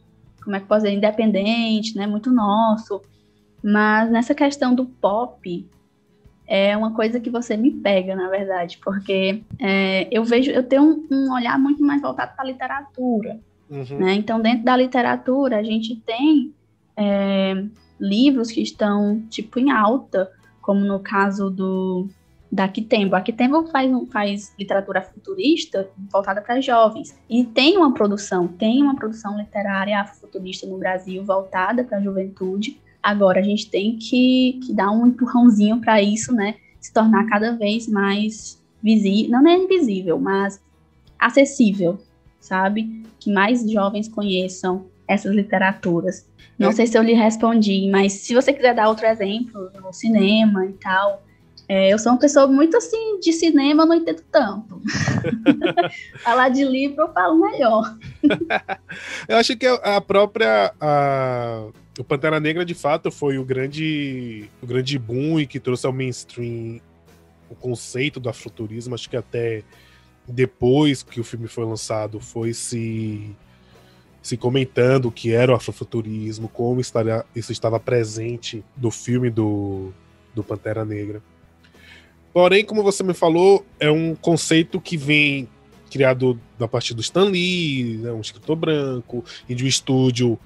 como 0.44 0.56
é 0.56 0.60
que 0.60 0.68
posso 0.68 0.84
dizer, 0.84 0.96
independente, 0.96 1.96
né? 1.96 2.08
Muito 2.08 2.32
nosso. 2.32 3.02
Mas 3.64 4.10
nessa 4.10 4.34
questão 4.34 4.74
do 4.74 4.86
pop, 4.86 5.68
é 6.48 6.76
uma 6.76 6.94
coisa 6.94 7.20
que 7.20 7.30
você 7.30 7.56
me 7.56 7.72
pega, 7.72 8.16
na 8.16 8.30
verdade, 8.30 8.80
porque 8.84 9.42
é, 9.60 10.08
eu 10.12 10.24
vejo, 10.26 10.52
eu 10.52 10.64
tenho 10.64 10.84
um, 10.84 11.08
um, 11.10 11.34
olhar 11.34 11.58
muito 11.58 11.84
mais 11.84 12.02
voltado 12.02 12.34
para 12.36 12.44
a 12.44 12.48
literatura. 12.48 13.40
Uhum. 13.70 14.00
Né? 14.00 14.16
Então, 14.16 14.42
dentro 14.42 14.66
da 14.66 14.76
literatura, 14.76 15.58
a 15.58 15.64
gente 15.64 15.96
tem 15.96 16.54
é, 16.98 17.64
livros 18.00 18.52
que 18.52 18.62
estão, 18.62 19.22
tipo, 19.30 19.60
em 19.60 19.72
alta, 19.72 20.30
como 20.62 20.82
no 20.82 21.00
caso 21.00 21.50
do 21.50 22.10
da 22.52 22.68
Kitembo. 22.68 23.16
A 23.16 23.22
Kitembo 23.22 23.66
faz, 23.68 23.90
faz 24.12 24.54
literatura 24.60 25.02
futurista 25.02 25.90
voltada 26.12 26.42
para 26.42 26.60
jovens. 26.60 27.18
E 27.30 27.46
tem 27.46 27.78
uma 27.78 27.94
produção, 27.94 28.46
tem 28.46 28.84
uma 28.84 28.96
produção 28.96 29.38
literária 29.38 30.04
futurista 30.06 30.68
no 30.68 30.78
Brasil 30.78 31.24
voltada 31.24 31.84
para 31.84 31.98
a 31.98 32.02
juventude, 32.02 32.78
Agora 33.02 33.40
a 33.40 33.44
gente 33.44 33.70
tem 33.70 33.98
que, 33.98 34.60
que 34.66 34.74
dar 34.74 34.92
um 34.92 35.08
empurrãozinho 35.08 35.80
para 35.80 36.02
isso, 36.02 36.34
né? 36.34 36.56
Se 36.80 36.94
tornar 36.94 37.26
cada 37.28 37.56
vez 37.56 37.88
mais 37.88 38.62
visível, 38.82 39.32
não 39.32 39.48
é 39.48 39.56
invisível, 39.56 40.20
mas 40.20 40.62
acessível, 41.18 42.00
sabe? 42.40 43.04
Que 43.20 43.32
mais 43.32 43.70
jovens 43.70 44.08
conheçam 44.08 44.86
essas 45.08 45.34
literaturas. 45.34 46.28
Não 46.58 46.70
é. 46.70 46.72
sei 46.72 46.88
se 46.88 46.98
eu 46.98 47.04
lhe 47.04 47.14
respondi, 47.14 47.90
mas 47.90 48.14
se 48.14 48.34
você 48.34 48.54
quiser 48.54 48.76
dar 48.76 48.88
outro 48.88 49.06
exemplo 49.06 49.72
no 49.82 49.92
cinema 49.92 50.66
e 50.66 50.74
tal, 50.74 51.24
é, 51.68 51.92
eu 51.92 51.98
sou 51.98 52.12
uma 52.12 52.20
pessoa 52.20 52.48
muito 52.48 52.76
assim 52.76 53.20
de 53.20 53.32
cinema, 53.32 53.86
não 53.86 53.96
entendo 53.96 54.22
tanto. 54.32 54.82
Falar 56.24 56.50
de 56.50 56.64
livro 56.66 57.04
eu 57.04 57.14
falo 57.14 57.40
melhor. 57.40 57.98
eu 59.28 59.38
acho 59.38 59.56
que 59.56 59.66
a 59.68 60.02
própria 60.02 60.74
a, 60.80 61.68
o 62.02 62.04
Pantera 62.04 62.40
Negra, 62.40 62.66
de 62.66 62.74
fato, 62.74 63.12
foi 63.12 63.38
o 63.38 63.46
grande, 63.46 64.50
o 64.60 64.66
grande 64.66 64.98
boom 64.98 65.40
e 65.40 65.46
que 65.46 65.60
trouxe 65.60 65.86
ao 65.86 65.94
mainstream 65.94 66.82
o 67.48 67.54
conceito 67.54 68.20
do 68.20 68.28
afroturismo. 68.28 68.96
Acho 68.96 69.08
que 69.08 69.16
até 69.16 69.64
depois 70.28 71.04
que 71.04 71.20
o 71.20 71.24
filme 71.24 71.48
foi 71.48 71.64
lançado 71.64 72.20
foi 72.20 72.56
se, 72.56 73.30
se 74.20 74.36
comentando 74.36 75.10
o 75.10 75.12
que 75.12 75.32
era 75.32 75.52
o 75.52 75.56
afrofuturismo, 75.56 76.50
como 76.50 76.82
estaria, 76.82 77.24
isso 77.36 77.52
estava 77.52 77.80
presente 77.80 78.64
no 78.76 78.90
filme 78.90 79.30
do, 79.30 79.94
do 80.34 80.44
Pantera 80.44 80.84
Negra. 80.84 81.22
Porém, 82.34 82.66
como 82.66 82.82
você 82.82 83.04
me 83.04 83.14
falou, 83.14 83.64
é 83.80 83.92
um 83.92 84.16
conceito 84.16 84.82
que 84.82 84.98
vem 84.98 85.48
criado 85.92 86.40
a 86.60 86.68
partir 86.68 86.96
do 86.96 87.02
Stan 87.02 87.26
Lee, 87.26 87.98
né, 87.98 88.12
um 88.12 88.22
escritor 88.22 88.56
branco, 88.56 89.24
e 89.48 89.54
de 89.54 89.66
um 89.66 89.68
estúdio 89.68 90.40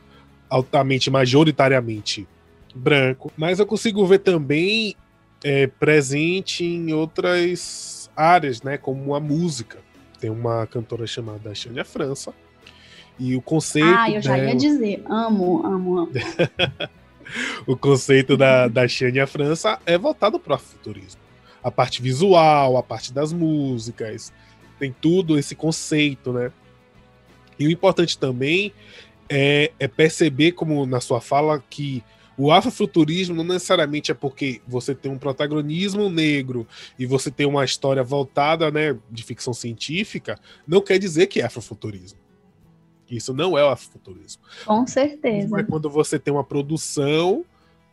altamente, 0.50 1.10
majoritariamente 1.10 2.28
branco, 2.74 3.32
mas 3.38 3.60
eu 3.60 3.66
consigo 3.66 4.06
ver 4.06 4.20
também 4.20 4.96
é, 5.44 5.68
presente 5.68 6.66
em 6.66 6.94
outras 6.94 8.10
áreas, 8.16 8.62
né, 8.62 8.78
como 8.78 9.16
a 9.16 9.20
música. 9.20 9.80
Tem 10.20 10.30
uma 10.30 10.66
cantora 10.68 11.06
chamada 11.08 11.54
Xânia 11.54 11.86
França, 11.86 12.34
e 13.18 13.36
o 13.36 13.42
conceito. 13.42 13.88
Ah, 13.88 14.10
eu 14.10 14.22
já 14.22 14.36
dela... 14.36 14.50
ia 14.50 14.56
dizer, 14.56 15.04
amo, 15.08 15.66
amo, 15.66 16.00
amo. 16.00 16.12
o 17.66 17.76
conceito 17.76 18.36
da, 18.36 18.68
da 18.68 18.88
Xânia 18.88 19.26
França 19.26 19.80
é 19.86 19.98
voltado 19.98 20.40
para 20.40 20.56
o 20.56 20.60
futurismo. 20.60 21.22
A 21.64 21.72
parte 21.72 22.02
visual, 22.02 22.78
a 22.78 22.84
parte 22.84 23.12
das 23.14 23.34
músicas, 23.34 24.32
tem 24.78 24.94
tudo 25.00 25.40
esse 25.40 25.56
conceito, 25.56 26.32
né? 26.32 26.52
E 27.58 27.68
o 27.68 27.72
importante 27.72 28.18
também 28.18 28.74
é, 29.30 29.72
é 29.80 29.88
perceber, 29.88 30.54
como 30.54 30.86
na 30.86 31.00
sua 31.00 31.22
fala, 31.22 31.64
que 31.70 32.04
o 32.38 32.52
afrofuturismo 32.52 33.36
não 33.36 33.44
necessariamente 33.44 34.12
é 34.12 34.14
porque 34.14 34.62
você 34.68 34.94
tem 34.94 35.12
um 35.12 35.18
protagonismo 35.18 36.10
negro 36.10 36.68
e 37.00 37.06
você 37.06 37.32
tem 37.32 37.46
uma 37.46 37.64
história 37.64 38.04
voltada 38.04 38.70
né, 38.70 38.98
de 39.10 39.24
ficção 39.24 39.54
científica, 39.54 40.38
não 40.68 40.82
quer 40.82 41.00
dizer 41.00 41.28
que 41.28 41.40
é 41.40 41.46
afrofuturismo. 41.46 42.20
Isso 43.10 43.34
não 43.34 43.58
é 43.58 43.64
o 43.64 43.70
afrofuturismo. 43.70 44.42
Com 44.66 44.86
certeza. 44.86 45.60
É 45.60 45.64
quando 45.64 45.90
você 45.90 46.20
tem 46.20 46.34
uma 46.34 46.44
produção 46.44 47.46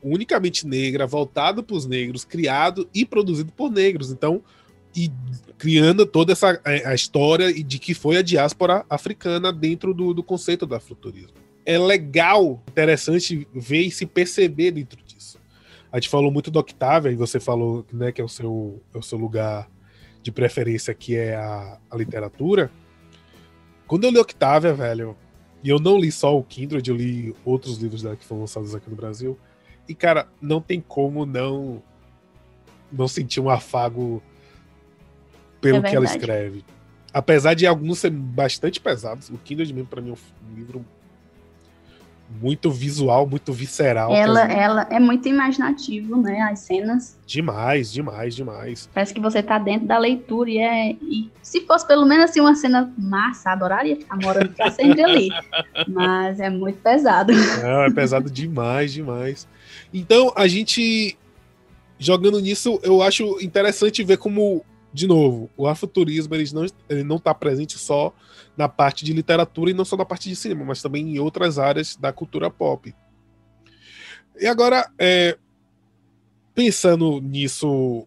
unicamente 0.03 0.67
negra, 0.67 1.07
voltado 1.07 1.63
para 1.63 1.77
os 1.77 1.87
negros, 1.87 2.25
criado 2.25 2.89
e 2.93 3.05
produzido 3.05 3.53
por 3.53 3.71
negros. 3.71 4.11
Então, 4.11 4.43
e 4.95 5.11
criando 5.59 6.05
toda 6.05 6.33
essa 6.33 6.61
é, 6.65 6.87
a 6.87 6.95
história 6.95 7.53
de 7.53 7.79
que 7.79 7.95
foi 7.95 8.17
a 8.17 8.23
diáspora 8.23 8.85
africana 8.91 9.53
dentro 9.53 9.95
do, 9.95 10.13
do 10.13 10.23
conceito 10.23 10.67
do 10.67 10.75
afrofuturismo. 10.75 11.35
É 11.65 11.79
legal, 11.79 12.63
interessante 12.69 13.47
ver 13.55 13.83
e 13.83 13.91
se 13.91 14.05
perceber 14.05 14.73
dentro 14.73 15.03
disso. 15.05 15.39
A 15.91 15.99
gente 15.99 16.09
falou 16.09 16.31
muito 16.31 16.51
do 16.51 16.59
Octavia, 16.59 17.13
e 17.13 17.17
você 17.17 17.39
falou 17.39 17.87
né, 17.93 18.11
que 18.11 18.21
é 18.21 18.25
o, 18.25 18.29
seu, 18.29 18.83
é 18.95 18.99
o 18.99 19.03
seu 19.03 19.19
lugar 19.19 19.71
de 20.23 20.33
preferência, 20.33 20.95
que 20.95 21.17
é 21.17 21.37
a, 21.37 21.79
a 21.91 21.97
literatura. 21.97 22.71
Quando 23.87 24.05
eu 24.05 24.11
li 24.11 24.19
Octavia, 24.19 24.75
velho, 24.75 25.17
e 25.63 25.69
eu 25.69 25.79
não 25.79 25.99
li 25.99 26.11
só 26.11 26.37
o 26.37 26.43
Kindred, 26.43 26.89
eu 26.89 26.97
li 26.97 27.35
outros 27.45 27.79
livros 27.79 28.03
dela 28.03 28.17
que 28.17 28.25
foram 28.25 28.41
lançados 28.41 28.75
aqui 28.75 28.91
no 28.91 28.97
Brasil. 28.97 29.39
E, 29.89 29.95
cara, 29.95 30.29
não 30.41 30.61
tem 30.61 30.81
como 30.81 31.25
não 31.25 31.83
não 32.91 33.09
sentir 33.09 33.41
um 33.41 33.49
afago 33.49 34.23
pelo 35.63 35.79
é 35.79 35.89
que 35.91 35.97
ela 35.97 36.05
escreve. 36.05 36.65
Apesar 37.15 37.55
de 37.55 37.67
alguns 37.67 37.99
serem 37.99 38.19
bastante 38.19 38.81
pesados, 38.81 39.31
o 39.31 39.39
Kindred 39.39 39.73
mesmo, 39.73 39.89
para 39.89 40.03
mim, 40.03 40.11
é 40.11 40.13
um 40.13 40.55
livro 40.55 40.85
muito 42.41 42.71
visual, 42.71 43.27
muito 43.27 43.53
visceral. 43.53 44.15
Ela, 44.15 44.43
ela 44.51 44.87
é 44.91 44.99
muito 44.99 45.29
imaginativo, 45.29 46.17
né? 46.17 46.41
As 46.41 46.61
cenas. 46.61 47.19
Demais, 47.27 47.93
demais, 47.93 48.35
demais. 48.35 48.89
Parece 48.93 49.13
que 49.13 49.21
você 49.21 49.43
tá 49.43 49.59
dentro 49.59 49.87
da 49.87 49.99
leitura 49.99 50.51
e 50.51 50.59
é. 50.59 50.93
E 50.93 51.31
se 51.43 51.61
fosse 51.67 51.87
pelo 51.87 52.07
menos 52.07 52.31
assim 52.31 52.41
uma 52.41 52.55
cena 52.55 52.93
massa, 52.97 53.51
adoraria 53.51 53.97
ficar 53.97 54.17
morando 54.17 54.53
pra 54.55 54.71
sempre 54.71 55.03
ali. 55.03 55.29
Mas 55.87 56.41
é 56.41 56.49
muito 56.49 56.81
pesado. 56.81 57.33
Não, 57.33 57.83
é 57.83 57.91
pesado 57.93 58.31
demais, 58.31 58.93
demais. 58.93 59.47
Então, 59.93 60.33
a 60.37 60.47
gente. 60.49 61.19
Jogando 61.99 62.41
nisso, 62.41 62.81
eu 62.83 63.01
acho 63.01 63.41
interessante 63.41 64.03
ver 64.03 64.17
como, 64.17 64.65
de 64.93 65.07
novo, 65.07 65.49
o 65.57 65.67
afuturismo 65.67 66.35
ele 66.35 66.45
não, 66.53 66.67
ele 66.89 67.03
não 67.03 67.19
tá 67.19 67.33
presente 67.35 67.79
só 67.79 68.15
na 68.57 68.69
parte 68.69 69.05
de 69.05 69.13
literatura 69.13 69.71
e 69.71 69.75
não 69.75 69.85
só 69.85 69.97
na 69.97 70.05
parte 70.05 70.29
de 70.29 70.37
cinema, 70.37 70.65
mas 70.65 70.83
também 70.83 71.17
em 71.17 71.19
outras 71.19 71.59
áreas 71.59 71.97
da 71.97 72.13
cultura 72.13 72.51
pop. 72.51 72.95
E 74.39 74.47
agora, 74.47 74.91
é, 74.99 75.39
pensando 76.55 77.21
nisso, 77.21 78.07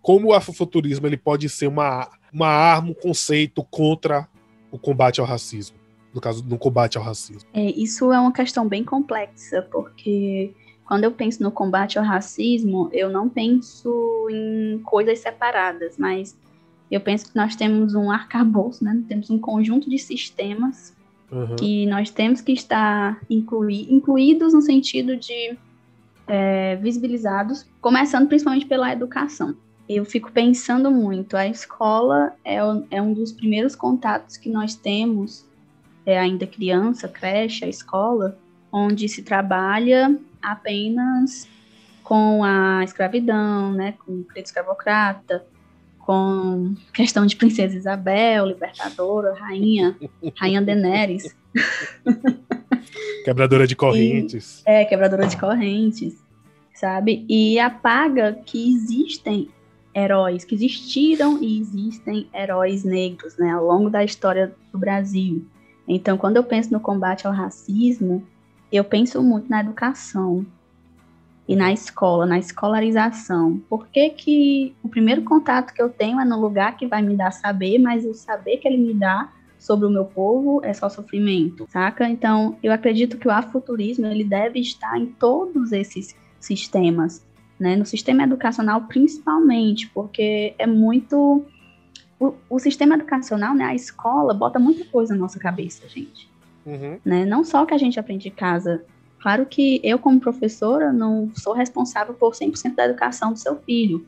como 0.00 0.28
o 0.28 0.32
afrofuturismo 0.32 1.06
ele 1.06 1.16
pode 1.16 1.48
ser 1.48 1.66
uma, 1.66 2.08
uma 2.32 2.48
arma, 2.48 2.90
um 2.90 2.94
conceito 2.94 3.64
contra 3.64 4.28
o 4.70 4.78
combate 4.78 5.20
ao 5.20 5.26
racismo, 5.26 5.76
no 6.14 6.20
caso, 6.20 6.44
no 6.44 6.58
combate 6.58 6.96
ao 6.96 7.04
racismo. 7.04 7.48
É, 7.52 7.64
isso 7.70 8.12
é 8.12 8.18
uma 8.18 8.32
questão 8.32 8.68
bem 8.68 8.84
complexa, 8.84 9.62
porque 9.72 10.54
quando 10.86 11.04
eu 11.04 11.10
penso 11.10 11.42
no 11.42 11.50
combate 11.50 11.98
ao 11.98 12.04
racismo, 12.04 12.88
eu 12.92 13.10
não 13.10 13.28
penso 13.28 14.28
em 14.30 14.78
coisas 14.84 15.18
separadas, 15.18 15.98
mas 15.98 16.38
eu 16.90 17.00
penso 17.00 17.30
que 17.30 17.36
nós 17.36 17.56
temos 17.56 17.94
um 17.94 18.10
arcabouço, 18.10 18.84
né? 18.84 19.02
temos 19.08 19.28
um 19.28 19.38
conjunto 19.38 19.90
de 19.90 19.98
sistemas 19.98 20.94
uhum. 21.30 21.56
que 21.56 21.86
nós 21.86 22.10
temos 22.10 22.40
que 22.40 22.52
estar 22.52 23.20
inclui, 23.28 23.88
incluídos 23.90 24.54
no 24.54 24.62
sentido 24.62 25.16
de 25.16 25.58
é, 26.28 26.76
visibilizados, 26.76 27.66
começando 27.80 28.28
principalmente 28.28 28.66
pela 28.66 28.92
educação. 28.92 29.56
Eu 29.88 30.04
fico 30.04 30.30
pensando 30.30 30.90
muito, 30.90 31.36
a 31.36 31.48
escola 31.48 32.32
é, 32.44 32.58
é 32.90 33.02
um 33.02 33.12
dos 33.12 33.32
primeiros 33.32 33.74
contatos 33.74 34.36
que 34.36 34.48
nós 34.48 34.74
temos, 34.76 35.44
é, 36.04 36.16
ainda 36.18 36.46
criança, 36.46 37.08
creche, 37.08 37.64
a 37.64 37.68
escola, 37.68 38.38
onde 38.72 39.08
se 39.08 39.22
trabalha 39.22 40.16
apenas 40.46 41.48
com 42.02 42.44
a 42.44 42.84
escravidão, 42.84 43.72
né, 43.72 43.94
com 44.04 44.20
o 44.20 44.24
crédito 44.24 44.46
escravocrata, 44.46 45.44
com 45.98 46.74
questão 46.94 47.26
de 47.26 47.34
Princesa 47.34 47.76
Isabel, 47.76 48.46
Libertadora, 48.46 49.34
Rainha, 49.34 49.96
Rainha 50.36 50.62
Daenerys. 50.62 51.34
Quebradora 53.24 53.66
de 53.66 53.74
correntes. 53.74 54.62
E, 54.64 54.70
é, 54.70 54.84
quebradora 54.84 55.26
de 55.26 55.36
correntes, 55.36 56.14
sabe? 56.72 57.26
E 57.28 57.58
apaga 57.58 58.38
que 58.46 58.72
existem 58.72 59.48
heróis, 59.92 60.44
que 60.44 60.54
existiram 60.54 61.42
e 61.42 61.58
existem 61.58 62.28
heróis 62.32 62.84
negros, 62.84 63.36
né, 63.36 63.50
ao 63.50 63.64
longo 63.64 63.90
da 63.90 64.04
história 64.04 64.54
do 64.70 64.78
Brasil. 64.78 65.44
Então, 65.88 66.16
quando 66.16 66.36
eu 66.36 66.44
penso 66.44 66.72
no 66.72 66.78
combate 66.78 67.26
ao 67.26 67.32
racismo, 67.32 68.24
eu 68.76 68.84
penso 68.84 69.22
muito 69.22 69.48
na 69.48 69.60
educação, 69.60 70.46
e 71.48 71.54
na 71.54 71.72
escola, 71.72 72.26
na 72.26 72.38
escolarização. 72.38 73.60
Por 73.68 73.86
que, 73.88 74.10
que 74.10 74.74
o 74.82 74.88
primeiro 74.88 75.22
contato 75.22 75.72
que 75.72 75.80
eu 75.80 75.88
tenho 75.88 76.20
é 76.20 76.24
no 76.24 76.40
lugar 76.40 76.76
que 76.76 76.86
vai 76.86 77.02
me 77.02 77.16
dar 77.16 77.30
saber, 77.30 77.78
mas 77.78 78.04
o 78.04 78.14
saber 78.14 78.56
que 78.58 78.66
ele 78.66 78.78
me 78.78 78.94
dá 78.94 79.30
sobre 79.58 79.86
o 79.86 79.90
meu 79.90 80.04
povo 80.04 80.60
é 80.64 80.72
só 80.72 80.88
sofrimento, 80.88 81.66
saca? 81.70 82.08
Então, 82.08 82.56
eu 82.62 82.72
acredito 82.72 83.16
que 83.16 83.28
o 83.28 83.30
afuturismo 83.30 84.06
ele 84.06 84.24
deve 84.24 84.58
estar 84.58 84.98
em 84.98 85.06
todos 85.06 85.72
esses 85.72 86.16
sistemas, 86.40 87.24
né? 87.58 87.76
No 87.76 87.86
sistema 87.86 88.24
educacional 88.24 88.82
principalmente, 88.82 89.88
porque 89.90 90.54
é 90.58 90.66
muito 90.66 91.44
o, 92.18 92.34
o 92.50 92.58
sistema 92.58 92.94
educacional, 92.94 93.54
né, 93.54 93.64
a 93.64 93.74
escola 93.74 94.34
bota 94.34 94.58
muita 94.58 94.84
coisa 94.86 95.14
na 95.14 95.20
nossa 95.20 95.38
cabeça, 95.38 95.86
gente. 95.88 96.28
Uhum. 96.66 96.98
Né? 97.04 97.24
Não 97.24 97.44
só 97.44 97.62
o 97.62 97.66
que 97.66 97.74
a 97.74 97.78
gente 97.78 97.98
aprende 97.98 98.28
em 98.28 98.32
casa, 98.32 98.84
Claro 99.26 99.44
que 99.44 99.80
eu, 99.82 99.98
como 99.98 100.20
professora, 100.20 100.92
não 100.92 101.32
sou 101.34 101.52
responsável 101.52 102.14
por 102.14 102.32
100% 102.32 102.76
da 102.76 102.84
educação 102.84 103.32
do 103.32 103.38
seu 103.40 103.56
filho, 103.56 104.06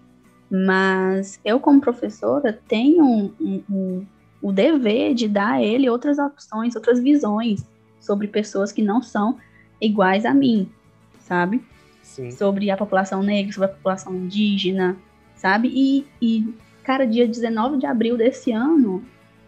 mas 0.48 1.40
eu, 1.44 1.58
como 1.58 1.80
professora, 1.80 2.52
tenho 2.68 3.04
um, 3.04 3.32
um, 3.40 3.62
um, 3.68 4.06
o 4.40 4.52
dever 4.52 5.14
de 5.14 5.26
dar 5.26 5.54
a 5.54 5.62
ele 5.62 5.90
outras 5.90 6.20
opções, 6.20 6.76
outras 6.76 7.00
visões 7.00 7.66
sobre 8.00 8.28
pessoas 8.28 8.70
que 8.70 8.80
não 8.80 9.02
são 9.02 9.38
iguais 9.80 10.24
a 10.24 10.32
mim, 10.32 10.70
sabe? 11.18 11.64
Sim. 12.00 12.30
Sobre 12.30 12.70
a 12.70 12.76
população 12.76 13.20
negra, 13.20 13.52
sobre 13.52 13.70
a 13.70 13.72
população 13.72 14.14
indígena, 14.14 14.96
sabe? 15.34 15.68
E, 15.74 16.06
e, 16.22 16.54
cara, 16.84 17.04
dia 17.06 17.26
19 17.26 17.78
de 17.78 17.86
abril 17.86 18.16
desse 18.16 18.52
ano, 18.52 19.02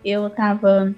eu 0.04 0.28
tava 0.30 0.92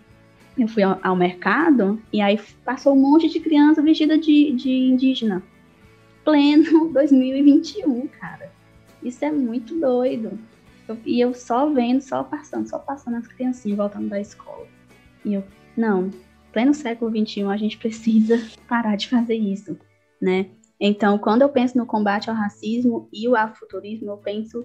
eu 0.56 0.68
fui 0.68 0.82
ao, 0.82 0.98
ao, 1.02 1.16
mercado 1.16 2.00
e 2.12 2.20
aí 2.20 2.38
passou 2.64 2.94
um 2.94 3.00
monte 3.00 3.28
de 3.28 3.40
criança 3.40 3.82
vestida 3.82 4.18
de, 4.18 4.52
de 4.52 4.70
indígena. 4.70 5.42
Pleno 6.24 6.88
2021, 6.92 8.06
cara. 8.08 8.52
Isso 9.02 9.24
é 9.24 9.32
muito 9.32 9.78
doido. 9.78 10.38
Eu, 10.86 10.98
e 11.04 11.20
eu 11.20 11.34
só 11.34 11.68
vendo, 11.70 12.00
só 12.00 12.22
passando, 12.22 12.68
só 12.68 12.78
passando 12.78 13.16
as 13.16 13.26
criancinhas 13.26 13.76
voltando 13.76 14.08
da 14.08 14.20
escola. 14.20 14.66
E 15.24 15.34
eu, 15.34 15.44
não, 15.76 16.10
pleno 16.52 16.74
século 16.74 17.10
XXI 17.10 17.44
a 17.44 17.56
gente 17.56 17.78
precisa 17.78 18.40
parar 18.68 18.96
de 18.96 19.08
fazer 19.08 19.36
isso, 19.36 19.76
né? 20.20 20.46
Então, 20.78 21.16
quando 21.16 21.42
eu 21.42 21.48
penso 21.48 21.78
no 21.78 21.86
combate 21.86 22.28
ao 22.28 22.34
racismo 22.34 23.08
e 23.12 23.28
o 23.28 23.36
afrofuturismo, 23.36 24.10
eu 24.10 24.16
penso 24.16 24.64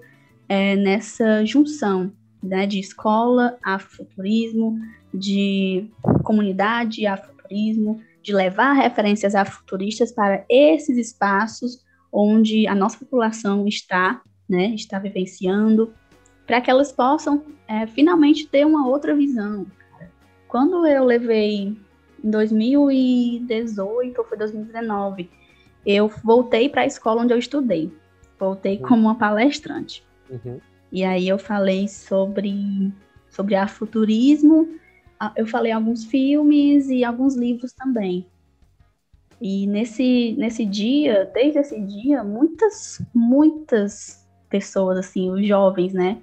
é, 0.50 0.76
nessa 0.76 1.46
junção 1.46 2.12
né, 2.42 2.66
de 2.66 2.80
escola, 2.80 3.58
afrofuturismo, 3.64 4.80
de 5.18 5.90
comunidade, 6.24 7.06
afrofuturismo, 7.06 8.02
de 8.22 8.34
levar 8.34 8.74
referências 8.74 9.36
afrofuturistas 9.36 10.12
para 10.12 10.46
esses 10.50 10.98
espaços 10.98 11.86
onde 12.12 12.68
a 12.68 12.76
nossa 12.76 12.98
população 12.98 13.68
está, 13.68 14.22
né, 14.50 14.74
está 14.74 15.00
vivenciando, 15.00 15.94
para 16.46 16.62
que 16.62 16.70
elas 16.70 16.92
possam 16.92 17.44
é, 17.68 17.86
finalmente 17.88 18.48
ter 18.48 18.66
uma 18.66 18.88
outra 18.88 19.14
visão. 19.14 19.66
Quando 20.48 20.88
eu 20.88 21.04
levei 21.04 21.78
em 22.24 22.32
2018 22.32 24.18
ou 24.18 24.26
foi 24.26 24.38
2019, 24.38 25.30
eu 25.86 26.10
voltei 26.24 26.70
para 26.70 26.82
a 26.82 26.86
escola 26.86 27.22
onde 27.22 27.34
eu 27.34 27.38
estudei. 27.38 27.92
Voltei 28.40 28.78
uhum. 28.78 28.88
como 28.88 29.02
uma 29.04 29.16
palestrante. 29.16 30.04
Uhum. 30.30 30.60
E 30.92 31.04
aí 31.04 31.28
eu 31.28 31.38
falei 31.38 31.88
sobre, 31.88 32.92
sobre 33.30 33.56
afuturismo, 33.56 34.70
eu 35.36 35.48
falei 35.48 35.72
alguns 35.72 36.06
filmes 36.06 36.90
e 36.90 37.04
alguns 37.04 37.36
livros 37.36 37.74
também. 37.74 38.28
E 39.40 39.68
nesse, 39.68 40.36
nesse 40.38 40.66
dia, 40.66 41.30
desde 41.34 41.60
esse 41.60 41.80
dia, 41.80 42.24
muitas, 42.24 43.02
muitas 43.14 44.28
pessoas, 44.50 44.98
assim, 44.98 45.30
os 45.30 45.46
jovens, 45.46 45.94
né, 45.94 46.22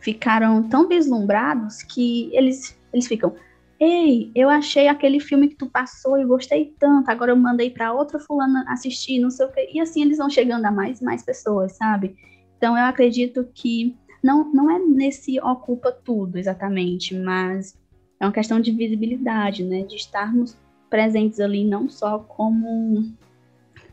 ficaram 0.00 0.62
tão 0.68 0.88
vislumbrados 0.88 1.82
que 1.82 2.28
eles, 2.32 2.78
eles 2.92 3.06
ficam, 3.06 3.34
ei, 3.80 4.30
eu 4.34 4.50
achei 4.50 4.88
aquele 4.88 5.18
filme 5.18 5.48
que 5.48 5.54
tu 5.54 5.66
passou 5.66 6.18
e 6.18 6.24
gostei 6.24 6.74
tanto, 6.78 7.10
agora 7.10 7.32
eu 7.32 7.36
mandei 7.36 7.70
para 7.70 7.92
outra 7.92 8.18
fulana 8.18 8.64
assistir, 8.68 9.18
não 9.18 9.30
sei 9.30 9.46
o 9.46 9.52
quê. 9.52 9.70
E 9.72 9.80
assim 9.80 10.02
eles 10.02 10.18
vão 10.18 10.28
chegando 10.28 10.64
a 10.66 10.70
mais 10.70 11.00
e 11.00 11.04
mais 11.04 11.22
pessoas, 11.22 11.72
sabe? 11.72 12.14
Então 12.58 12.76
eu 12.76 12.84
acredito 12.84 13.48
que 13.54 13.96
não, 14.22 14.52
não 14.52 14.70
é 14.70 14.78
nesse 14.78 15.40
ocupa 15.40 15.90
tudo 15.90 16.38
exatamente, 16.38 17.14
mas 17.18 17.76
é 18.22 18.24
uma 18.24 18.32
questão 18.32 18.60
de 18.60 18.70
visibilidade, 18.70 19.64
né? 19.64 19.82
De 19.82 19.96
estarmos 19.96 20.56
presentes 20.88 21.40
ali 21.40 21.64
não 21.64 21.88
só 21.88 22.20
como 22.20 23.12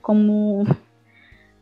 como 0.03 0.67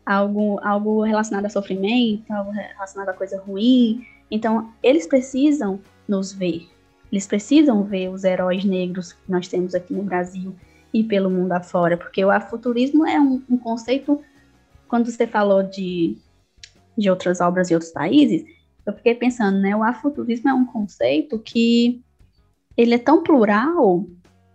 algo 0.06 0.60
algo 0.62 1.01
relacionado 1.01 1.45
a 1.45 1.49
sofrimento, 1.49 2.30
algo 2.30 2.51
relacionado 2.51 3.08
a 3.08 3.13
coisa 3.13 3.39
ruim. 3.39 4.06
Então, 4.30 4.73
eles 4.84 5.08
precisam 5.08 5.80
nos 6.06 6.34
ver. 6.34 6.67
Eles 7.10 7.25
precisam 7.25 7.86
ver 7.86 8.10
os 8.10 8.25
heróis 8.25 8.65
negros 8.65 9.13
que 9.13 9.32
nós 9.32 9.47
temos 9.47 9.73
aqui 9.73 9.93
no 9.93 10.03
Brasil 10.03 10.53
e 10.93 11.06
pelo 11.06 11.30
mundo 11.30 11.53
afora, 11.53 11.95
porque 11.95 12.23
o 12.25 12.30
afuturismo 12.30 13.08
é 13.08 13.17
um, 13.17 13.41
um 13.49 13.58
conceito 13.58 14.21
quando 14.89 15.10
você 15.10 15.25
falou 15.25 15.63
de 15.63 16.17
de 16.97 17.10
outras 17.10 17.39
obras 17.39 17.69
de 17.69 17.75
outros 17.75 17.91
países, 17.91 18.43
eu 18.86 18.91
fiquei 18.91 19.15
pensando, 19.15 19.60
né? 19.60 19.73
O 19.75 19.84
afuturismo 19.84 20.49
é 20.49 20.53
um 20.53 20.65
conceito 20.65 21.38
que 21.39 22.03
ele 22.78 22.94
é 22.94 23.00
tão 23.00 23.24
plural 23.24 24.06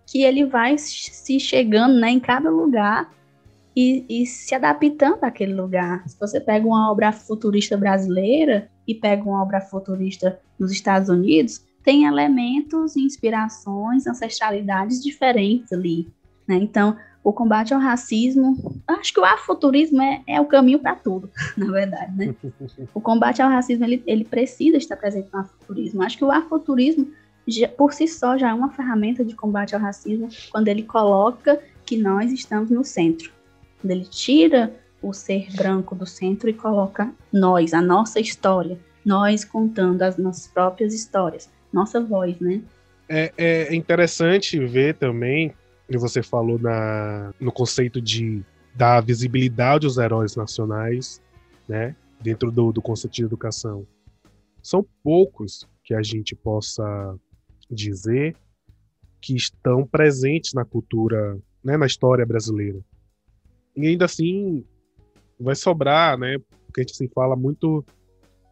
que 0.07 0.23
ele 0.23 0.45
vai 0.45 0.79
se 0.79 1.41
chegando 1.41 1.99
né, 1.99 2.11
em 2.11 2.21
cada 2.21 2.51
lugar 2.51 3.11
e, 3.75 4.05
e, 4.09 4.27
se 4.27 4.55
adaptando 4.55 5.25
àquele 5.25 5.55
lugar. 5.55 6.07
Se 6.07 6.19
você 6.19 6.39
pega 6.39 6.67
uma 6.67 6.91
obra 6.91 7.11
futurista 7.11 7.77
brasileira 7.77 8.71
e 8.87 8.95
pega 8.95 9.23
uma 9.23 9.43
obra 9.43 9.61
futurista 9.61 10.39
nos 10.59 10.71
Estados 10.71 11.09
Unidos, 11.09 11.65
tem 11.83 12.05
elementos, 12.05 12.97
inspirações, 12.97 14.07
ancestralidades 14.07 15.03
diferentes 15.03 15.73
ali. 15.73 16.07
Né? 16.47 16.57
Então, 16.57 16.97
o 17.25 17.33
combate 17.33 17.73
ao 17.73 17.81
racismo, 17.81 18.57
acho 18.87 19.15
que 19.15 19.21
o 19.21 19.25
afuturismo 19.25 20.03
é, 20.03 20.23
é 20.27 20.41
o 20.41 20.47
caminho 20.47 20.81
para 20.81 20.97
tudo, 20.97 21.31
na 21.57 21.71
verdade, 21.71 22.17
né? 22.17 22.35
O 22.93 23.01
combate 23.01 23.41
ao 23.41 23.49
racismo, 23.49 23.85
ele, 23.85 24.03
ele 24.07 24.25
precisa 24.25 24.77
estar 24.77 24.97
presente 24.97 25.29
no 25.33 25.41
afuturismo. 25.41 26.03
Acho 26.03 26.19
que 26.19 26.25
o 26.25 26.31
afuturismo 26.31 27.11
por 27.77 27.93
si 27.93 28.07
só 28.07 28.39
já 28.39 28.51
é 28.51 28.55
uma 28.55 28.71
ferramenta 28.71 29.25
de 29.25 29.35
combate 29.35 29.75
ao 29.75 29.81
racismo 29.81 30.29
quando 30.51 30.69
ele 30.69 30.83
coloca 30.83 31.61
que 31.85 31.97
nós 31.97 32.33
estamos 32.33 32.71
no 32.71 32.85
centro. 32.85 33.33
Quando 33.81 33.91
ele 33.91 34.05
tira 34.05 34.75
o 35.03 35.13
ser 35.13 35.49
branco 35.57 35.95
do 35.95 36.07
centro 36.07 36.49
e 36.49 36.53
coloca 36.53 37.13
nós, 37.33 37.75
a 37.75 37.83
nossa 37.83 38.21
história, 38.21 38.79
nós 39.05 39.45
contando 39.45 40.03
as 40.03 40.17
nossas 40.17 40.47
próprias 40.47 40.95
histórias, 40.95 41.51
nossa 41.73 42.01
voz, 42.01 42.39
né? 42.39 42.63
É, 43.09 43.33
é 43.37 43.75
interessante 43.75 44.59
ver 44.65 44.95
também, 44.95 45.53
que 45.91 45.99
você 45.99 46.23
falou 46.23 46.59
na, 46.59 47.35
no 47.41 47.51
conceito 47.51 48.01
de 48.01 48.43
da 48.75 49.01
visibilidade 49.01 49.85
aos 49.85 49.99
heróis 49.99 50.35
nacionais, 50.35 51.21
né? 51.69 51.95
Dentro 52.21 52.51
do, 52.51 52.73
do 52.73 52.81
conceito 52.81 53.13
de 53.13 53.25
educação. 53.25 53.87
São 54.63 54.87
poucos 55.03 55.69
que 55.85 55.93
a 55.93 56.03
gente 56.03 56.35
possa 56.35 57.19
dizer 57.75 58.37
que 59.21 59.35
estão 59.37 59.87
presentes 59.87 60.53
na 60.53 60.65
cultura, 60.65 61.39
né, 61.65 61.77
na 61.77 61.87
história 61.87 62.27
brasileira. 62.27 62.81
E 63.77 63.87
ainda 63.87 64.05
assim 64.05 64.65
vai 65.39 65.55
sobrar, 65.55 66.19
né? 66.19 66.39
Porque 66.67 66.81
a 66.81 66.83
gente 66.83 66.93
assim, 66.93 67.09
fala 67.09 67.37
muito 67.37 67.85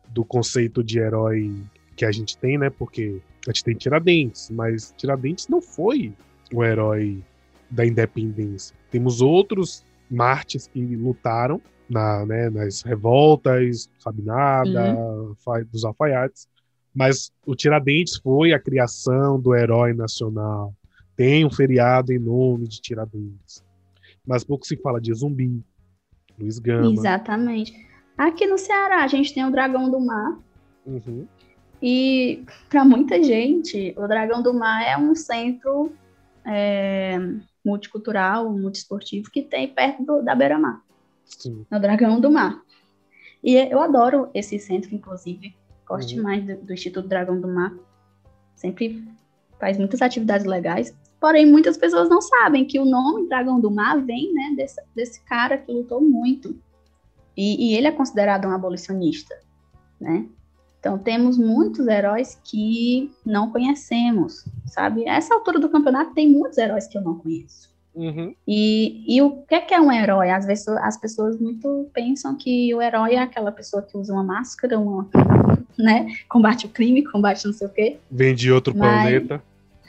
do 0.09 0.25
conceito 0.25 0.83
de 0.83 0.99
herói 0.99 1.55
que 1.97 2.05
a 2.05 2.13
gente 2.13 2.37
tem, 2.39 2.57
né? 2.57 2.71
Porque 2.71 3.21
a 3.47 3.51
gente 3.51 3.65
tem 3.65 3.75
Tiradentes, 3.75 4.51
mas 4.51 4.95
Tiradentes 4.97 5.49
não 5.49 5.61
foi 5.61 6.15
o 6.53 6.65
herói 6.65 7.23
da 7.71 7.87
independência. 7.87 8.77
Temos 8.91 9.21
outros 9.21 9.85
mártires 10.11 10.67
que 10.67 10.81
lutaram 10.97 11.61
na, 11.89 12.25
né, 12.25 12.51
nas 12.51 12.83
revoltas, 12.83 13.89
Sabinada, 13.99 14.95
uhum. 14.95 15.35
dos 15.71 15.85
alfaiates, 15.85 16.49
mas 16.95 17.33
o 17.47 17.55
Tiradentes 17.55 18.17
foi 18.17 18.53
a 18.53 18.59
criação 18.59 19.41
do 19.41 19.55
herói 19.55 19.93
nacional. 19.93 20.75
Tem 21.17 21.45
um 21.45 21.51
feriado 21.51 22.13
em 22.13 22.19
nome 22.19 22.67
de 22.67 22.81
Tiradentes. 22.81 23.65
Mas 24.27 24.45
pouco 24.45 24.67
se 24.67 24.77
fala 24.77 25.01
de 25.01 25.13
Zumbi, 25.15 25.63
Luiz 26.39 26.59
Gama. 26.59 26.93
Exatamente. 26.93 27.73
Aqui 28.17 28.47
no 28.47 28.59
Ceará 28.59 29.05
a 29.05 29.07
gente 29.07 29.33
tem 29.33 29.45
o 29.45 29.51
Dragão 29.51 29.91
do 29.91 30.01
Mar. 30.01 30.39
Uhum. 30.85 31.27
E 31.83 32.45
para 32.69 32.85
muita 32.85 33.23
gente, 33.23 33.95
o 33.97 34.07
Dragão 34.07 34.43
do 34.43 34.53
Mar 34.53 34.83
é 34.83 34.97
um 34.97 35.15
centro 35.15 35.93
é, 36.45 37.19
multicultural, 37.65 38.51
multiesportivo 38.53 39.31
que 39.31 39.43
tem 39.43 39.69
perto 39.69 40.05
do, 40.05 40.23
da 40.23 40.35
Beira-Mar. 40.35 40.83
O 41.71 41.79
Dragão 41.79 42.21
do 42.21 42.31
Mar. 42.31 42.61
E 43.43 43.55
eu 43.55 43.81
adoro 43.81 44.29
esse 44.35 44.59
centro, 44.59 44.95
inclusive. 44.95 45.55
Gosto 45.91 46.11
uhum. 46.11 46.17
demais 46.17 46.47
do, 46.47 46.57
do 46.59 46.73
Instituto 46.73 47.09
Dragão 47.09 47.41
do 47.41 47.49
Mar. 47.49 47.75
Sempre 48.55 49.05
faz 49.59 49.77
muitas 49.77 50.01
atividades 50.01 50.47
legais. 50.47 50.95
Porém, 51.21 51.45
muitas 51.45 51.77
pessoas 51.77 52.09
não 52.09 52.23
sabem 52.23 52.65
que 52.65 52.79
o 52.79 52.85
nome 52.85 53.29
Dragão 53.29 53.61
do 53.61 53.73
Mar 53.73 54.01
vem 54.01 54.33
né, 54.33 54.55
desse, 54.57 54.81
desse 54.95 55.21
cara 55.25 55.59
que 55.59 55.73
lutou 55.73 56.01
muito. 56.01 56.57
E, 57.37 57.73
e, 57.73 57.77
ele 57.77 57.89
é 57.89 57.93
considerado 57.93 58.47
um 58.47 58.53
abolicionista, 58.53 59.35
né? 60.01 60.27
Então, 60.79 60.99
temos 60.99 61.37
muitos 61.37 61.87
heróis 61.87 62.41
que 62.43 63.13
não 63.25 63.51
conhecemos, 63.51 64.45
sabe? 64.67 65.07
Essa 65.07 65.35
altura 65.35 65.59
do 65.59 65.69
campeonato 65.69 66.15
tem 66.15 66.31
muitos 66.31 66.57
heróis 66.57 66.87
que 66.87 66.97
eu 66.97 67.03
não 67.03 67.19
conheço. 67.19 67.70
Uhum. 67.95 68.35
E, 68.47 69.05
e 69.17 69.21
o 69.21 69.43
que 69.43 69.55
é, 69.55 69.61
que 69.61 69.75
é 69.75 69.81
um 69.81 69.91
herói? 69.91 70.31
Às 70.31 70.47
vezes 70.47 70.69
as 70.69 70.97
pessoas 70.97 71.39
muito 71.39 71.89
pensam 71.93 72.37
que 72.37 72.73
o 72.75 72.81
herói 72.81 73.15
é 73.15 73.19
aquela 73.19 73.51
pessoa 73.51 73.83
que 73.83 73.97
usa 73.97 74.13
uma 74.13 74.23
máscara, 74.23 74.79
uma, 74.79 75.09
né? 75.79 76.07
Combate 76.29 76.67
o 76.67 76.69
crime, 76.69 77.05
combate 77.05 77.45
não 77.47 77.53
sei 77.53 77.67
o 77.67 77.71
quê. 77.71 77.99
Vem 78.11 78.35
de 78.35 78.53
outro 78.53 78.77
Mas, 78.77 79.03
planeta. 79.03 79.43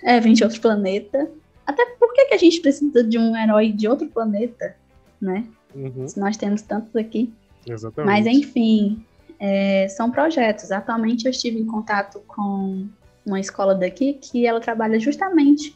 É, 0.04 0.20
vem 0.20 0.34
de 0.34 0.44
outro 0.44 0.60
planeta. 0.60 1.30
Até 1.66 1.86
por 2.00 2.14
que, 2.14 2.26
que 2.26 2.34
a 2.34 2.38
gente 2.38 2.60
precisa 2.60 3.04
de 3.04 3.18
um 3.18 3.36
herói 3.36 3.72
de 3.72 3.88
outro 3.88 4.08
planeta, 4.08 4.76
né? 5.22 5.46
Uhum. 5.76 6.08
Se 6.08 6.20
nós 6.20 6.36
temos 6.38 6.62
tantos 6.64 6.96
aqui. 6.96 7.32
Exatamente. 7.68 8.12
Mas 8.12 8.26
enfim, 8.26 9.06
é, 9.40 9.88
são 9.90 10.10
projetos. 10.10 10.72
Atualmente 10.72 11.26
eu 11.26 11.32
estive 11.32 11.60
em 11.60 11.66
contato 11.66 12.20
com 12.28 12.88
uma 13.26 13.40
escola 13.40 13.76
daqui 13.76 14.14
que 14.14 14.48
ela 14.48 14.60
trabalha 14.60 15.00
justamente 15.00 15.76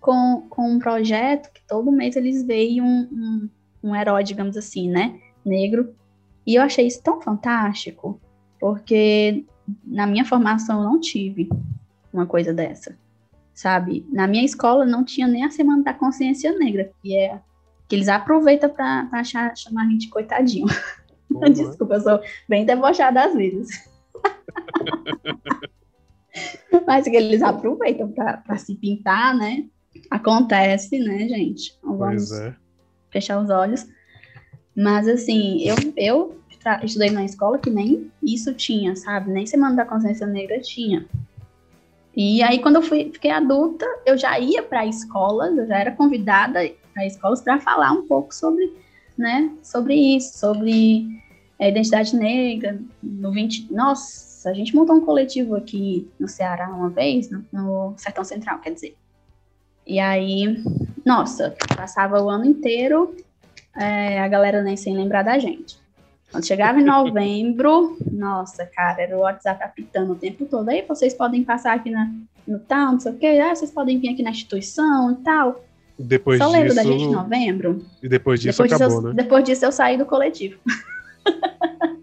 com, 0.00 0.46
com 0.48 0.72
um 0.72 0.78
projeto 0.78 1.52
que 1.52 1.60
todo 1.66 1.92
mês 1.92 2.16
eles 2.16 2.42
veem 2.42 2.80
um, 2.80 3.08
um, 3.12 3.48
um 3.82 3.94
herói, 3.94 4.24
digamos 4.24 4.56
assim, 4.56 4.88
né? 4.88 5.20
Negro. 5.44 5.94
E 6.46 6.54
eu 6.54 6.62
achei 6.62 6.86
isso 6.86 7.02
tão 7.02 7.20
fantástico, 7.20 8.18
porque 8.58 9.44
na 9.84 10.06
minha 10.06 10.24
formação 10.24 10.82
eu 10.82 10.90
não 10.90 11.00
tive 11.00 11.48
uma 12.12 12.26
coisa 12.26 12.52
dessa, 12.52 12.98
sabe? 13.54 14.06
Na 14.10 14.26
minha 14.26 14.44
escola 14.44 14.84
não 14.84 15.04
tinha 15.04 15.28
nem 15.28 15.44
a 15.44 15.50
Semana 15.50 15.82
da 15.82 15.94
Consciência 15.94 16.56
Negra, 16.58 16.90
que 17.02 17.16
é 17.16 17.40
que 17.86 17.96
eles 17.96 18.08
aproveitam 18.08 18.70
para 18.70 19.08
achar, 19.12 19.54
chamar 19.56 19.84
a 19.84 19.90
gente 19.90 20.08
coitadinho. 20.08 20.66
Uhum. 21.30 21.40
Desculpa, 21.52 21.94
eu 21.94 22.00
sou 22.00 22.20
bem 22.48 22.64
debochada 22.64 23.24
às 23.24 23.34
vezes. 23.34 23.90
Mas 26.86 27.04
que 27.04 27.16
eles 27.16 27.42
aproveitam 27.42 28.12
para 28.12 28.56
se 28.56 28.76
pintar, 28.76 29.36
né? 29.36 29.68
Acontece, 30.10 30.98
né, 30.98 31.28
gente? 31.28 31.78
Vamos 31.82 32.32
é. 32.32 32.54
fechar 33.10 33.40
os 33.40 33.48
olhos. 33.48 33.86
Mas, 34.76 35.06
assim, 35.06 35.62
eu, 35.62 35.76
eu 35.96 36.40
estudei 36.82 37.10
na 37.10 37.24
escola 37.24 37.58
que 37.58 37.70
nem 37.70 38.10
isso 38.22 38.52
tinha, 38.54 38.96
sabe? 38.96 39.30
Nem 39.30 39.46
Semana 39.46 39.76
da 39.76 39.84
Consciência 39.84 40.26
Negra 40.26 40.60
tinha. 40.60 41.06
E 42.16 42.42
aí, 42.42 42.58
quando 42.60 42.76
eu 42.76 42.82
fui, 42.82 43.10
fiquei 43.12 43.30
adulta, 43.30 43.86
eu 44.04 44.18
já 44.18 44.38
ia 44.38 44.62
para 44.62 44.84
escolas, 44.84 45.56
eu 45.56 45.66
já 45.66 45.78
era 45.78 45.92
convidada 45.92 46.60
para 46.92 47.06
escolas 47.06 47.40
para 47.40 47.60
falar 47.60 47.92
um 47.92 48.06
pouco 48.06 48.34
sobre, 48.34 48.72
né, 49.16 49.54
sobre 49.62 49.94
isso, 49.94 50.38
sobre 50.38 51.06
a 51.58 51.68
identidade 51.68 52.16
negra. 52.16 52.80
No 53.02 53.30
20, 53.30 53.72
nossa, 53.72 54.50
a 54.50 54.52
gente 54.52 54.74
montou 54.74 54.96
um 54.96 55.04
coletivo 55.04 55.54
aqui 55.54 56.10
no 56.18 56.26
Ceará 56.26 56.68
uma 56.68 56.90
vez, 56.90 57.30
no, 57.30 57.44
no 57.52 57.94
Sertão 57.96 58.24
Central, 58.24 58.58
quer 58.58 58.74
dizer. 58.74 58.96
E 59.90 59.98
aí, 59.98 60.62
nossa, 61.04 61.52
passava 61.76 62.22
o 62.22 62.30
ano 62.30 62.44
inteiro 62.44 63.16
é, 63.76 64.20
a 64.20 64.28
galera 64.28 64.62
nem 64.62 64.76
sem 64.76 64.96
lembrar 64.96 65.24
da 65.24 65.36
gente. 65.36 65.80
Quando 66.30 66.46
chegava 66.46 66.78
em 66.78 66.84
novembro, 66.86 67.98
nossa, 68.08 68.64
cara, 68.66 69.02
era 69.02 69.16
o 69.16 69.22
WhatsApp 69.22 69.60
apitando 69.64 70.12
o 70.12 70.14
tempo 70.14 70.46
todo. 70.46 70.68
Aí 70.68 70.84
vocês 70.86 71.12
podem 71.12 71.42
passar 71.42 71.74
aqui 71.74 71.90
na, 71.90 72.08
no 72.46 72.60
tal, 72.60 72.92
não 72.92 73.00
sei 73.00 73.10
o 73.10 73.16
quê, 73.16 73.40
ah, 73.42 73.52
vocês 73.52 73.72
podem 73.72 73.98
vir 73.98 74.10
aqui 74.10 74.22
na 74.22 74.30
instituição 74.30 75.10
e 75.10 75.16
tal. 75.24 75.64
Depois 75.98 76.38
Só 76.38 76.44
disso... 76.44 76.56
lembro 76.56 76.74
da 76.76 76.84
gente 76.84 77.02
em 77.02 77.10
novembro. 77.10 77.84
E 78.00 78.08
depois 78.08 78.38
disso 78.38 78.62
depois 78.62 78.80
acabou, 78.80 79.00
disso, 79.00 79.08
né? 79.08 79.22
Depois 79.24 79.44
disso 79.44 79.64
eu 79.64 79.72
saí 79.72 79.98
do 79.98 80.06
coletivo. 80.06 80.56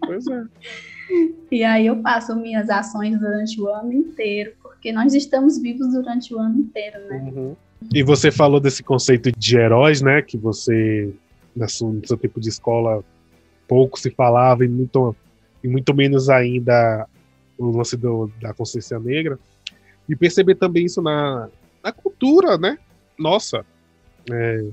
Pois 0.04 0.26
é. 0.26 0.44
E 1.50 1.64
aí 1.64 1.86
eu 1.86 2.02
faço 2.02 2.36
minhas 2.36 2.68
ações 2.68 3.18
durante 3.18 3.58
o 3.58 3.66
ano 3.66 3.90
inteiro, 3.94 4.52
porque 4.62 4.92
nós 4.92 5.14
estamos 5.14 5.58
vivos 5.58 5.90
durante 5.94 6.34
o 6.34 6.38
ano 6.38 6.58
inteiro, 6.58 6.98
né? 7.08 7.32
Uhum. 7.34 7.56
E 7.92 8.02
você 8.02 8.30
falou 8.30 8.60
desse 8.60 8.82
conceito 8.82 9.30
de 9.32 9.56
heróis, 9.56 10.02
né? 10.02 10.20
Que 10.20 10.36
você, 10.36 11.12
no 11.54 11.68
seu 12.06 12.16
tempo 12.16 12.40
de 12.40 12.48
escola, 12.48 13.04
pouco 13.66 13.98
se 13.98 14.10
falava 14.10 14.64
e 14.64 14.68
muito, 14.68 15.14
e 15.62 15.68
muito 15.68 15.94
menos 15.94 16.28
ainda 16.28 17.06
o 17.56 17.76
lance 17.76 17.96
do, 17.96 18.30
da 18.40 18.52
consciência 18.52 18.98
negra. 18.98 19.38
E 20.08 20.16
perceber 20.16 20.54
também 20.54 20.86
isso 20.86 21.02
na, 21.02 21.48
na 21.82 21.92
cultura, 21.92 22.56
né? 22.58 22.78
Nossa. 23.18 23.64
É, 24.30 24.66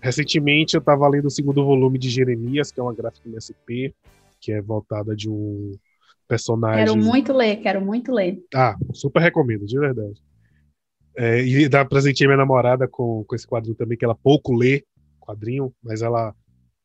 recentemente 0.00 0.74
eu 0.74 0.80
estava 0.80 1.08
lendo 1.08 1.26
o 1.26 1.30
segundo 1.30 1.64
volume 1.64 1.98
de 1.98 2.08
Jeremias, 2.08 2.72
que 2.72 2.80
é 2.80 2.82
uma 2.82 2.94
gráfica 2.94 3.28
MSP, 3.28 3.94
que 4.40 4.52
é 4.52 4.60
voltada 4.60 5.14
de 5.14 5.28
um 5.28 5.76
personagem. 6.26 6.84
Quero 6.84 6.96
muito 6.96 7.32
ler, 7.32 7.56
quero 7.56 7.80
muito 7.80 8.12
ler. 8.12 8.42
Ah, 8.54 8.76
super 8.92 9.20
recomendo, 9.20 9.66
de 9.66 9.78
verdade. 9.78 10.20
É, 11.16 11.42
e 11.44 11.68
dá 11.68 11.84
presentear 11.84 12.28
minha 12.28 12.38
namorada 12.38 12.88
com, 12.88 13.24
com 13.24 13.34
esse 13.34 13.46
quadrinho 13.46 13.76
também, 13.76 13.98
que 13.98 14.04
ela 14.04 14.14
pouco 14.14 14.54
lê 14.54 14.84
quadrinho, 15.20 15.72
mas 15.82 16.02
ela 16.02 16.34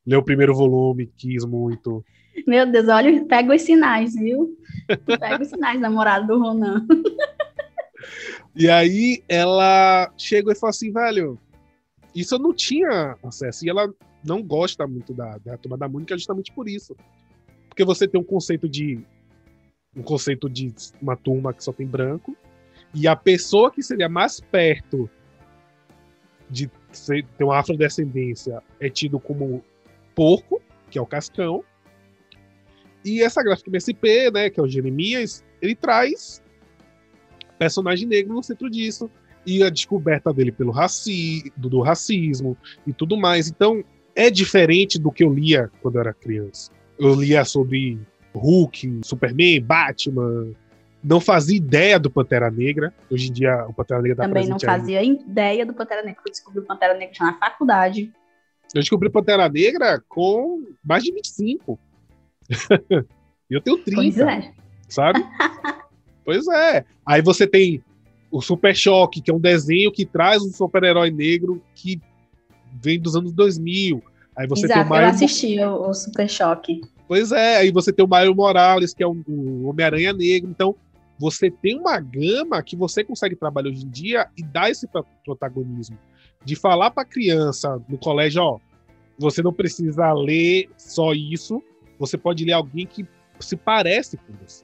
leu 0.06 0.20
o 0.20 0.24
primeiro 0.24 0.54
volume, 0.54 1.12
quis 1.18 1.46
muito. 1.46 2.04
Meu 2.46 2.70
Deus, 2.70 2.88
olha, 2.88 3.26
pega 3.26 3.56
os 3.56 3.62
sinais, 3.62 4.14
viu? 4.16 4.58
Pega 5.06 5.42
os 5.42 5.50
sinais, 5.50 5.80
namorado 5.80 6.28
do 6.28 6.40
Ronan. 6.40 6.86
e 8.56 8.70
aí 8.70 9.24
ela 9.28 10.12
chegou 10.18 10.52
e 10.52 10.56
falou 10.56 10.70
assim, 10.70 10.92
velho, 10.92 11.40
isso 12.14 12.36
eu 12.36 12.40
não 12.40 12.54
tinha 12.54 13.18
acesso. 13.24 13.66
E 13.66 13.70
ela 13.70 13.92
não 14.24 14.42
gosta 14.44 14.88
muito 14.88 15.14
da, 15.14 15.38
da 15.38 15.58
turma 15.58 15.78
da 15.78 15.88
Mônica 15.88 16.18
justamente 16.18 16.52
por 16.52 16.68
isso. 16.68 16.96
Porque 17.68 17.86
você 17.86 18.08
tem 18.08 18.20
um 18.20 18.24
conceito 18.24 18.68
de. 18.68 19.00
Um 19.96 20.04
conceito 20.04 20.48
de 20.48 20.74
uma 21.02 21.16
turma 21.16 21.54
que 21.54 21.64
só 21.64 21.72
tem 21.72 21.88
branco. 21.88 22.36
E 22.94 23.08
a 23.08 23.16
pessoa 23.16 23.72
que 23.72 23.84
seria 23.84 24.10
mais 24.10 24.40
perto 24.40 25.10
de 26.50 26.70
ser, 26.92 27.26
ter 27.38 27.44
uma 27.44 27.60
afrodescendência 27.60 28.62
é 28.80 28.90
tido 28.90 29.20
como 29.20 29.64
porco, 30.16 30.62
que 30.90 30.98
é 30.98 31.02
o 31.02 31.06
Cascão. 31.06 31.64
E 33.04 33.22
essa 33.22 33.44
gráfica 33.44 33.70
MSP, 33.70 34.32
né, 34.32 34.50
que 34.50 34.60
é 34.60 34.64
o 34.64 34.68
Jeremias, 34.68 35.44
ele 35.62 35.76
traz 35.76 36.42
personagem 37.58 38.08
negro 38.08 38.34
no 38.34 38.44
centro 38.44 38.70
disso. 38.70 39.10
E 39.46 39.64
a 39.64 39.70
descoberta 39.70 40.34
dele 40.34 40.52
pelo 40.52 40.72
raci 40.72 41.52
do, 41.56 41.70
do 41.70 41.82
racismo 41.82 42.58
e 42.86 42.92
tudo 42.92 43.16
mais. 43.16 43.48
Então, 43.48 43.82
é 44.14 44.30
diferente 44.30 45.00
do 45.00 45.10
que 45.10 45.24
eu 45.24 45.34
lia 45.34 45.72
quando 45.82 45.96
eu 45.96 46.02
era 46.02 46.14
criança. 46.14 46.72
Eu 47.00 47.16
lia 47.16 47.46
sobre 47.46 47.98
Hulk, 48.34 49.00
Superman, 49.04 49.62
Batman. 49.62 50.52
Não 51.04 51.20
fazia 51.20 51.56
ideia 51.56 52.00
do 52.00 52.10
Pantera 52.10 52.50
Negra. 52.50 52.94
Hoje 53.10 53.30
em 53.30 53.34
dia, 53.34 53.66
o 53.68 53.74
Pantera 53.74 54.02
Negra 54.02 54.18
tá 54.18 54.24
Também 54.24 54.48
não 54.48 54.60
fazia 54.60 55.00
aí. 55.00 55.12
ideia 55.12 55.66
do 55.66 55.74
Pantera 55.74 56.04
Negra. 56.04 56.22
Eu 56.26 56.32
descobri 56.32 56.60
o 56.60 56.64
Pantera 56.64 56.94
Negra 56.94 57.14
já 57.14 57.26
na 57.26 57.34
faculdade. 57.34 58.12
Eu 58.74 58.82
descobri 58.82 59.10
Pantera 59.10 59.48
Negra 59.48 60.04
com 60.10 60.64
mais 60.84 61.04
de 61.04 61.12
25. 61.12 61.80
e 63.50 63.54
eu 63.54 63.62
tenho 63.62 63.78
30. 63.78 63.96
Pois 63.96 64.18
é. 64.18 64.52
Sabe? 64.90 65.26
pois 66.26 66.48
é. 66.48 66.86
Aí 67.06 67.22
você 67.22 67.48
tem 67.48 67.84
o 68.32 68.42
Super 68.42 68.76
Choque, 68.76 69.22
que 69.22 69.32
é 69.32 69.34
um 69.34 69.40
desenho 69.40 69.92
que 69.92 70.06
traz 70.06 70.42
um 70.42 70.52
super-herói 70.52 71.12
negro 71.12 71.62
que 71.74 72.02
vem 72.82 73.00
dos 73.00 73.16
anos 73.16 73.32
2000. 73.32 74.04
Aí 74.36 74.48
você 74.48 74.66
Exato, 74.66 74.80
tem 74.80 74.86
o 74.86 74.90
Mario... 74.90 75.08
eu 75.08 75.10
assisti 75.12 75.60
o, 75.60 75.90
o 75.90 75.94
Super 75.94 76.30
Choque. 76.30 76.82
Pois 77.08 77.32
é, 77.32 77.58
aí 77.58 77.72
você 77.72 77.94
tem 77.94 78.04
o 78.04 78.08
Mario 78.08 78.36
Morales, 78.36 78.94
que 78.94 79.02
é 79.02 79.08
um, 79.08 79.24
um 79.28 79.68
Homem-Aranha 79.68 80.12
negro. 80.12 80.50
Então, 80.50 80.76
você 81.20 81.50
tem 81.50 81.80
uma 81.80 82.00
gama 82.00 82.62
que 82.62 82.76
você 82.76 83.04
consegue 83.04 83.36
trabalhar 83.36 83.70
hoje 83.70 83.86
em 83.86 83.90
dia 83.90 84.30
e 84.38 84.44
dar 84.44 84.70
esse 84.70 84.88
protagonismo. 85.26 85.98
De 86.44 86.56
falar 86.56 86.92
para 86.92 87.06
criança 87.06 87.82
no 87.90 87.98
colégio, 87.98 88.42
ó, 88.42 88.60
você 89.18 89.42
não 89.42 89.52
precisa 89.52 90.14
ler 90.14 90.70
só 90.78 91.14
isso, 91.14 91.64
você 91.98 92.18
pode 92.18 92.46
ler 92.46 92.54
alguém 92.54 92.86
que 92.86 93.06
se 93.40 93.56
parece 93.56 94.18
com 94.18 94.34
você. 94.34 94.64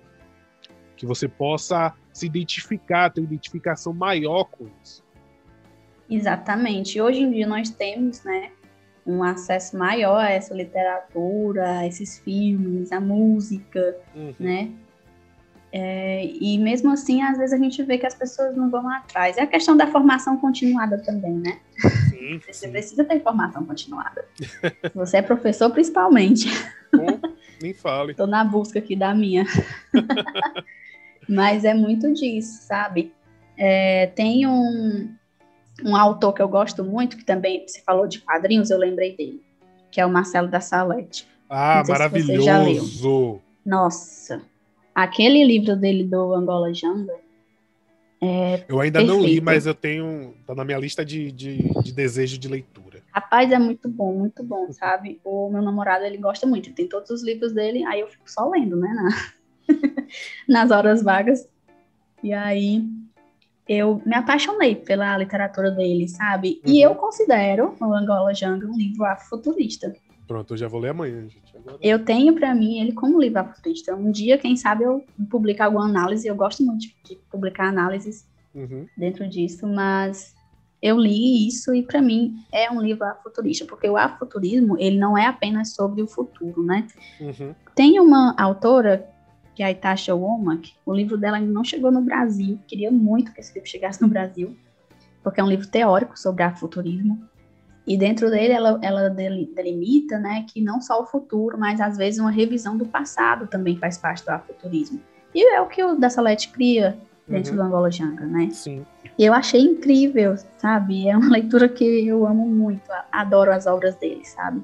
Que 0.96 1.06
você 1.06 1.28
possa 1.28 1.94
se 2.14 2.28
identificar, 2.28 3.10
ter 3.10 3.22
uma 3.22 3.28
identificação 3.28 3.92
maior 3.94 4.46
com 4.46 4.68
isso. 4.84 5.04
Exatamente. 6.10 7.02
Hoje 7.02 7.22
em 7.22 7.32
dia 7.32 7.48
nós 7.48 7.72
temos, 7.72 8.24
né, 8.24 8.52
um 9.06 9.24
acesso 9.24 9.78
maior 9.78 10.24
a 10.24 10.30
essa 10.30 10.54
literatura, 10.54 11.80
a 11.80 11.88
esses 11.88 12.20
filmes, 12.20 12.92
a 12.92 13.02
música, 13.02 13.98
uhum. 14.16 14.34
né? 14.40 14.72
É, 15.76 16.30
e 16.40 16.56
mesmo 16.60 16.92
assim, 16.92 17.24
às 17.24 17.36
vezes 17.36 17.52
a 17.52 17.58
gente 17.58 17.82
vê 17.82 17.98
que 17.98 18.06
as 18.06 18.14
pessoas 18.14 18.56
não 18.56 18.70
vão 18.70 18.88
atrás. 18.88 19.38
É 19.38 19.42
a 19.42 19.48
questão 19.48 19.76
da 19.76 19.88
formação 19.88 20.38
continuada 20.38 21.00
também, 21.00 21.34
né? 21.34 21.58
Sim, 22.12 22.40
Você 22.46 22.54
sim. 22.54 22.72
precisa 22.72 23.04
ter 23.04 23.24
formação 23.24 23.66
continuada. 23.66 24.24
Você 24.94 25.18
é 25.18 25.22
professor, 25.24 25.72
principalmente. 25.72 26.48
Bom, 26.96 27.20
nem 27.60 27.74
fale. 27.74 28.12
Estou 28.12 28.28
na 28.28 28.44
busca 28.44 28.78
aqui 28.78 28.96
da 28.96 29.16
minha. 29.16 29.46
Mas 31.28 31.66
é 31.66 31.74
muito 31.74 32.14
disso, 32.14 32.62
sabe? 32.62 33.12
É, 33.58 34.06
tem 34.16 34.46
um, 34.46 35.12
um 35.84 35.96
autor 35.96 36.34
que 36.34 36.42
eu 36.44 36.48
gosto 36.48 36.84
muito, 36.84 37.18
que 37.18 37.26
também 37.26 37.68
se 37.68 37.82
falou 37.82 38.08
de 38.08 38.20
quadrinhos, 38.20 38.70
eu 38.70 38.78
lembrei 38.78 39.18
dele, 39.18 39.42
que 39.90 40.00
é 40.00 40.06
o 40.06 40.10
Marcelo 40.10 40.48
da 40.48 40.62
Salete. 40.62 41.28
Ah, 41.50 41.84
maravilhoso! 41.88 43.42
Nossa, 43.66 44.42
aquele 44.94 45.44
livro 45.44 45.76
dele 45.76 46.04
do 46.04 46.34
Angola 46.34 46.74
Janga. 46.74 47.14
É 48.22 48.64
eu 48.70 48.80
ainda 48.80 49.00
perfeito. 49.00 49.20
não 49.20 49.26
li, 49.26 49.42
mas 49.42 49.66
eu 49.66 49.74
tenho. 49.74 50.34
tá 50.48 50.56
na 50.56 50.64
minha 50.64 50.78
lista 50.78 51.04
de, 51.04 51.32
de, 51.32 51.58
de, 51.82 51.92
desejo 51.92 52.38
de 52.38 52.48
leitura. 52.48 53.02
Rapaz, 53.12 53.52
é 53.52 53.60
muito 53.60 53.90
bom, 53.90 54.14
muito 54.14 54.44
bom, 54.44 54.72
sabe? 54.72 55.20
O 55.24 55.50
meu 55.50 55.62
namorado, 55.62 56.06
ele 56.06 56.18
gosta 56.18 56.48
muito, 56.48 56.74
tem 56.74 56.88
todos 56.88 57.10
os 57.10 57.22
livros 57.22 57.52
dele, 57.52 57.84
aí 57.86 58.00
eu 58.00 58.08
fico 58.08 58.30
só 58.32 58.50
lendo, 58.50 58.78
né? 58.78 58.90
nas 60.48 60.72
horas 60.72 61.04
vagas. 61.04 61.48
E 62.24 62.34
aí 62.34 62.86
eu 63.68 64.02
me 64.06 64.16
apaixonei 64.16 64.76
pela 64.76 65.18
literatura 65.18 65.72
dele, 65.72 66.08
sabe? 66.08 66.62
Uhum. 66.66 66.74
E 66.74 66.82
eu 66.82 66.96
considero 66.96 67.76
o 67.80 67.94
Angola 67.94 68.34
Jungle 68.34 68.70
um 68.70 68.78
livro 68.78 69.06
afrofuturista. 69.06 69.94
Pronto, 70.28 70.54
eu 70.54 70.58
já 70.58 70.68
vou 70.68 70.80
ler 70.80 70.90
amanhã, 70.90 71.28
gente. 71.28 71.56
Agora... 71.58 71.78
Eu 71.82 72.04
tenho 72.04 72.34
para 72.34 72.56
mim 72.56 72.80
ele 72.80 72.94
como 72.94 73.20
livro 73.20 73.40
afrofuturista. 73.40 73.96
Um 73.96 74.12
dia, 74.12 74.38
quem 74.38 74.56
sabe, 74.56 74.84
eu 74.84 75.04
publicar 75.30 75.66
alguma 75.66 75.86
análise. 75.86 76.28
Eu 76.28 76.36
gosto 76.36 76.64
muito 76.64 76.88
de 77.04 77.16
publicar 77.30 77.68
análises 77.68 78.26
uhum. 78.56 78.88
dentro 78.98 79.28
disso, 79.28 79.68
mas 79.68 80.34
eu 80.82 80.98
li 80.98 81.48
isso 81.48 81.74
e 81.74 81.82
para 81.82 82.02
mim 82.02 82.44
é 82.52 82.70
um 82.70 82.82
livro 82.82 83.06
afrofuturista, 83.06 83.66
porque 83.66 83.90
o 83.90 83.98
afrofuturismo 83.98 84.78
ele 84.78 84.98
não 84.98 85.18
é 85.18 85.26
apenas 85.26 85.74
sobre 85.74 86.02
o 86.02 86.08
futuro, 86.08 86.64
né? 86.64 86.88
Uhum. 87.20 87.56
Tem 87.74 88.00
uma 88.00 88.36
autora 88.38 89.10
que 89.56 89.62
é 89.62 89.68
a 89.68 89.72
Itasha 89.72 90.16
Womack, 90.16 90.74
o 90.86 90.94
livro 90.94 91.18
dela 91.18 91.38
ainda 91.38 91.52
não 91.52 91.64
chegou 91.64 91.92
no 91.92 92.02
Brasil. 92.02 92.60
Queria 92.68 92.92
muito 92.92 93.32
que 93.32 93.40
esse 93.40 93.54
livro 93.54 93.70
chegasse 93.70 94.02
no 94.02 94.08
Brasil, 94.08 94.58
porque 95.24 95.40
é 95.40 95.44
um 95.44 95.50
livro 95.50 95.68
teórico 95.68 96.20
sobre 96.20 96.44
afrofuturismo. 96.44 97.24
E 97.86 97.98
dentro 97.98 98.30
dele 98.30 98.54
ela, 98.54 98.80
ela 98.82 99.10
delimita 99.10 100.18
né, 100.18 100.46
que 100.52 100.62
não 100.62 100.82
só 100.82 101.02
o 101.02 101.06
futuro, 101.06 101.58
mas 101.58 101.82
às 101.82 101.98
vezes 101.98 102.20
uma 102.20 102.32
revisão 102.32 102.78
do 102.78 102.86
passado 102.86 103.46
também 103.48 103.78
faz 103.78 103.98
parte 103.98 104.24
do 104.24 104.30
afrofuturismo. 104.30 105.02
E 105.36 105.54
é 105.54 105.60
o 105.60 105.68
que 105.68 105.84
o 105.84 105.96
da 105.96 106.10
Salete 106.10 106.50
cria 106.50 106.98
dentro 107.28 107.52
uhum. 107.52 107.58
do 107.58 107.64
Angola 107.64 107.92
Janga, 107.92 108.26
né? 108.26 108.50
Sim. 108.52 108.86
E 109.18 109.26
eu 109.26 109.34
achei 109.34 109.62
incrível, 109.62 110.36
sabe? 110.58 111.08
É 111.08 111.18
uma 111.18 111.30
leitura 111.34 111.68
que 111.68 111.84
eu 111.84 112.26
amo 112.26 112.48
muito, 112.48 112.90
adoro 113.12 113.52
as 113.52 113.66
obras 113.66 113.96
dele, 113.96 114.24
sabe? 114.24 114.62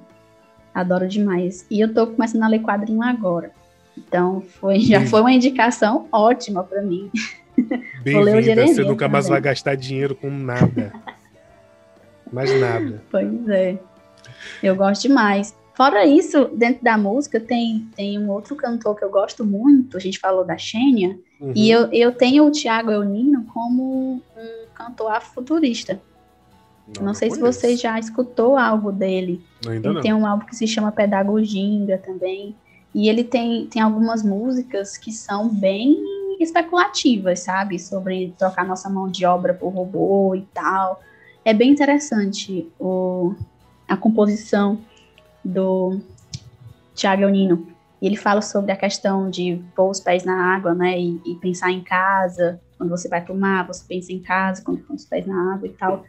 Adoro 0.73 1.07
demais. 1.07 1.65
E 1.69 1.79
eu 1.81 1.93
tô 1.93 2.07
começando 2.07 2.43
a 2.43 2.47
ler 2.47 2.61
quadrinho 2.61 3.01
agora. 3.01 3.51
Então, 3.97 4.41
foi, 4.41 4.79
já 4.79 5.05
foi 5.05 5.19
uma 5.19 5.33
indicação 5.33 6.07
ótima 6.11 6.63
para 6.63 6.81
mim. 6.81 7.11
Bem-vinda, 8.01 8.67
você 8.67 8.83
nunca 8.83 9.09
mais 9.09 9.27
vai 9.27 9.41
gastar 9.41 9.75
dinheiro 9.75 10.15
com 10.15 10.29
nada. 10.29 10.93
mais 12.31 12.59
nada. 12.59 13.01
Pois 13.09 13.49
é. 13.49 13.79
Eu 14.61 14.75
gosto 14.75 15.03
demais. 15.03 15.55
Fora 15.75 16.05
isso, 16.05 16.45
dentro 16.53 16.83
da 16.83 16.97
música, 16.97 17.39
tem, 17.39 17.87
tem 17.95 18.19
um 18.19 18.29
outro 18.29 18.55
cantor 18.55 18.97
que 18.97 19.03
eu 19.03 19.09
gosto 19.09 19.45
muito. 19.45 19.95
A 19.95 19.99
gente 19.99 20.19
falou 20.19 20.43
da 20.43 20.57
Xênia. 20.57 21.17
Uhum. 21.39 21.53
E 21.55 21.71
eu, 21.71 21.89
eu 21.93 22.11
tenho 22.11 22.45
o 22.45 22.51
Tiago 22.51 22.91
Eunino 22.91 23.45
como 23.53 24.15
um 24.15 24.65
cantor 24.75 25.11
afrofuturista. 25.11 26.01
Não, 26.97 27.07
não 27.07 27.13
sei 27.13 27.31
se 27.31 27.39
você 27.39 27.77
já 27.77 27.97
escutou 27.97 28.57
algo 28.57 28.91
dele. 28.91 29.41
Ainda 29.65 29.87
ele 29.87 29.95
não. 29.95 30.01
tem 30.01 30.13
um 30.13 30.25
álbum 30.25 30.45
que 30.45 30.55
se 30.55 30.67
chama 30.67 30.91
Pedagoginga 30.91 31.97
também. 31.97 32.55
E 32.93 33.07
ele 33.07 33.23
tem, 33.23 33.67
tem 33.67 33.81
algumas 33.81 34.23
músicas 34.23 34.97
que 34.97 35.11
são 35.11 35.47
bem 35.47 35.97
especulativas, 36.39 37.41
sabe? 37.41 37.79
Sobre 37.79 38.33
trocar 38.37 38.65
nossa 38.65 38.89
mão 38.89 39.07
de 39.07 39.25
obra 39.25 39.53
por 39.53 39.69
robô 39.69 40.35
e 40.35 40.41
tal. 40.53 41.01
É 41.49 41.53
bem 41.55 41.71
interessante 41.71 42.71
o, 42.79 43.33
a 43.87 43.97
composição 43.97 44.79
do 45.43 45.99
Thiago 46.93 47.27
Nino. 47.27 47.67
E 47.99 48.05
ele 48.05 48.15
fala 48.15 48.39
sobre 48.39 48.71
a 48.71 48.75
questão 48.75 49.31
de 49.31 49.59
pôr 49.75 49.89
os 49.89 49.99
pés 49.99 50.23
na 50.23 50.53
água, 50.55 50.75
né? 50.75 50.99
E, 50.99 51.19
e 51.25 51.33
pensar 51.37 51.71
em 51.71 51.81
casa. 51.81 52.61
Quando 52.77 52.91
você 52.91 53.09
vai 53.09 53.25
pro 53.25 53.33
mar, 53.33 53.65
você 53.65 53.83
pensa 53.83 54.13
em 54.13 54.19
casa, 54.19 54.61
quando 54.63 54.83
põe 54.83 54.95
os 54.95 55.05
pés 55.05 55.25
na 55.25 55.55
água 55.55 55.67
e 55.67 55.71
tal. 55.71 56.05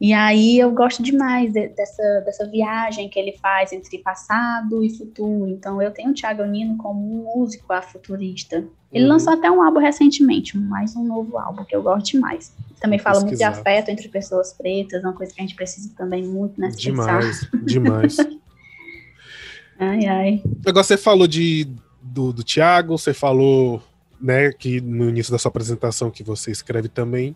E 0.00 0.12
aí 0.12 0.60
eu 0.60 0.70
gosto 0.70 1.02
demais 1.02 1.52
de, 1.52 1.66
dessa, 1.70 2.20
dessa 2.24 2.48
viagem 2.48 3.08
que 3.08 3.18
ele 3.18 3.32
faz 3.42 3.72
entre 3.72 3.98
passado 3.98 4.84
e 4.84 4.96
futuro. 4.96 5.48
Então 5.48 5.82
eu 5.82 5.90
tenho 5.90 6.10
o 6.10 6.14
Thiago 6.14 6.44
Nino 6.44 6.76
como 6.76 7.00
um 7.00 7.34
músico 7.34 7.72
afuturista. 7.72 8.64
Ele 8.92 9.06
uhum. 9.06 9.10
lançou 9.10 9.32
até 9.32 9.50
um 9.50 9.60
álbum 9.60 9.80
recentemente, 9.80 10.56
mais 10.56 10.94
um 10.94 11.02
novo 11.02 11.36
álbum 11.36 11.64
que 11.64 11.74
eu 11.74 11.82
gosto 11.82 12.12
demais. 12.12 12.54
Também 12.80 12.98
fala 12.98 13.20
muito 13.20 13.36
de 13.36 13.42
afeto 13.42 13.88
entre 13.90 14.08
pessoas 14.08 14.52
pretas, 14.52 15.02
uma 15.02 15.12
coisa 15.12 15.32
que 15.32 15.40
a 15.40 15.44
gente 15.44 15.54
precisa 15.54 15.90
também 15.96 16.24
muito, 16.24 16.60
né? 16.60 16.68
Demais, 16.68 17.48
demais. 17.64 18.16
ai, 19.78 20.06
ai. 20.06 20.42
Agora 20.66 20.84
você 20.84 20.96
falou 20.96 21.26
de, 21.26 21.68
do, 22.02 22.32
do 22.32 22.44
Thiago, 22.44 22.98
você 22.98 23.14
falou, 23.14 23.82
né, 24.20 24.52
que 24.52 24.80
no 24.80 25.08
início 25.08 25.32
da 25.32 25.38
sua 25.38 25.48
apresentação 25.48 26.10
que 26.10 26.22
você 26.22 26.50
escreve 26.50 26.88
também. 26.88 27.34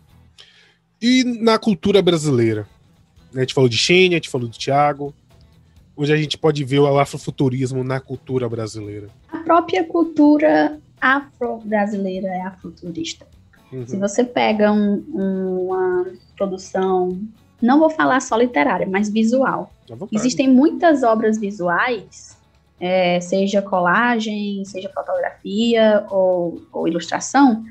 E 1.01 1.23
na 1.23 1.57
cultura 1.57 2.01
brasileira? 2.01 2.67
A 3.35 3.39
gente 3.39 3.53
falou 3.53 3.69
de 3.69 3.77
Xenia, 3.77 4.17
a 4.17 4.19
gente 4.19 4.29
falou 4.29 4.47
do 4.47 4.57
Tiago. 4.57 5.13
Hoje 5.95 6.13
a 6.13 6.17
gente 6.17 6.37
pode 6.37 6.63
ver 6.63 6.79
o 6.79 6.99
afrofuturismo 6.99 7.83
na 7.83 7.99
cultura 7.99 8.47
brasileira. 8.47 9.07
A 9.29 9.39
própria 9.39 9.83
cultura 9.83 10.79
afro-brasileira 10.99 12.27
é 12.27 12.41
afrofuturista. 12.41 13.25
Uhum. 13.71 13.87
Se 13.87 13.97
você 13.97 14.23
pega 14.23 14.71
um, 14.71 15.67
uma 15.67 16.05
produção, 16.35 17.17
não 17.61 17.79
vou 17.79 17.89
falar 17.89 18.19
só 18.21 18.35
literária, 18.35 18.87
mas 18.89 19.09
visual. 19.09 19.71
Existem 20.11 20.49
muitas 20.49 21.03
obras 21.03 21.37
visuais, 21.37 22.37
é, 22.79 23.19
seja 23.21 23.61
colagem, 23.61 24.65
seja 24.65 24.89
fotografia 24.89 26.05
ou, 26.09 26.61
ou 26.71 26.87
ilustração, 26.87 27.63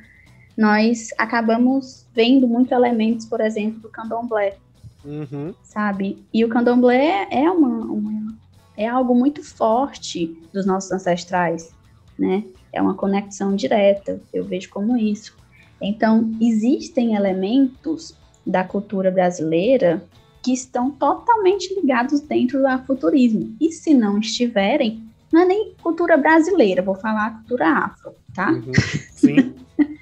nós 0.57 1.09
acabamos 1.19 2.07
vendo 2.15 2.47
muitos 2.47 2.73
elementos, 2.73 3.27
por 3.27 3.41
exemplo, 3.41 3.81
do 3.81 3.89
candomblé, 3.89 4.57
uhum. 5.05 5.55
sabe? 5.63 6.23
E 6.33 6.45
o 6.45 6.49
candomblé 6.49 7.27
é 7.31 7.51
uma, 7.51 7.85
uma, 7.87 8.35
é 8.77 8.87
algo 8.87 9.15
muito 9.15 9.43
forte 9.43 10.39
dos 10.53 10.67
nossos 10.67 10.93
ancestrais, 10.93 11.73
né? 12.19 12.45
É 12.73 12.81
uma 12.81 12.95
conexão 12.95 13.57
direta, 13.57 14.21
eu 14.33 14.45
vejo 14.45 14.69
como 14.71 14.97
isso. 14.97 15.35
Então, 15.81 16.31
existem 16.41 17.15
elementos 17.15 18.15
da 18.47 18.65
cultura 18.65 19.11
brasileira 19.11 20.03
que 20.43 20.53
estão 20.53 20.91
totalmente 20.91 21.75
ligados 21.75 22.21
dentro 22.21 22.59
do 22.61 22.67
afuturismo. 22.67 23.55
E 23.61 23.71
se 23.73 23.95
não 23.95 24.19
estiverem, 24.19 25.03
não 25.33 25.43
é 25.43 25.45
nem 25.45 25.75
cultura 25.83 26.17
brasileira, 26.17 26.83
vou 26.83 26.95
falar 26.95 27.39
cultura 27.39 27.69
afro, 27.69 28.15
tá? 28.35 28.51
Uhum. 28.51 28.73
Sim. 29.13 29.55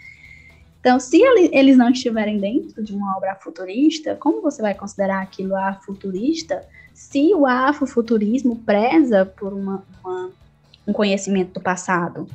Então, 0.80 1.00
se 1.00 1.20
eles 1.52 1.76
não 1.76 1.90
estiverem 1.90 2.38
dentro 2.38 2.82
de 2.84 2.94
uma 2.94 3.16
obra 3.16 3.34
futurista, 3.34 4.14
como 4.14 4.40
você 4.40 4.62
vai 4.62 4.74
considerar 4.74 5.20
aquilo 5.20 5.54
futurista? 5.84 6.64
se 6.98 7.32
o 7.32 7.46
afrofuturismo 7.46 8.56
preza 8.56 9.24
por 9.24 9.52
uma, 9.52 9.84
uma, 10.02 10.30
um 10.84 10.92
conhecimento 10.92 11.52
do 11.52 11.60
passado, 11.60 12.26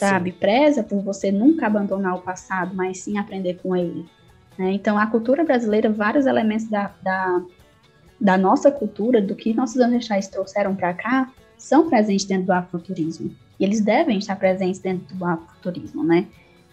sabe? 0.00 0.32
Sim. 0.32 0.38
Preza 0.38 0.82
por 0.82 1.00
você 1.02 1.30
nunca 1.30 1.66
abandonar 1.66 2.14
o 2.14 2.22
passado, 2.22 2.74
mas 2.74 3.00
sim 3.00 3.18
aprender 3.18 3.54
com 3.62 3.76
ele. 3.76 4.06
Né? 4.58 4.72
Então, 4.72 4.98
a 4.98 5.06
cultura 5.06 5.44
brasileira, 5.44 5.90
vários 5.90 6.26
elementos 6.26 6.66
da, 6.66 6.92
da, 7.02 7.42
da 8.20 8.38
nossa 8.38 8.70
cultura, 8.70 9.20
do 9.22 9.34
que 9.34 9.54
nossos 9.54 9.80
ancestrais 9.80 10.28
trouxeram 10.28 10.74
para 10.74 10.92
cá, 10.94 11.30
são 11.56 11.88
presentes 11.88 12.24
dentro 12.24 12.46
do 12.46 12.52
afrofuturismo. 12.52 13.34
E 13.58 13.64
eles 13.64 13.80
devem 13.80 14.18
estar 14.18 14.36
presentes 14.36 14.80
dentro 14.80 15.14
do 15.14 15.24
afrofuturismo, 15.24 16.02
né? 16.02 16.26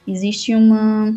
existe 0.08 0.56
uma, 0.56 1.14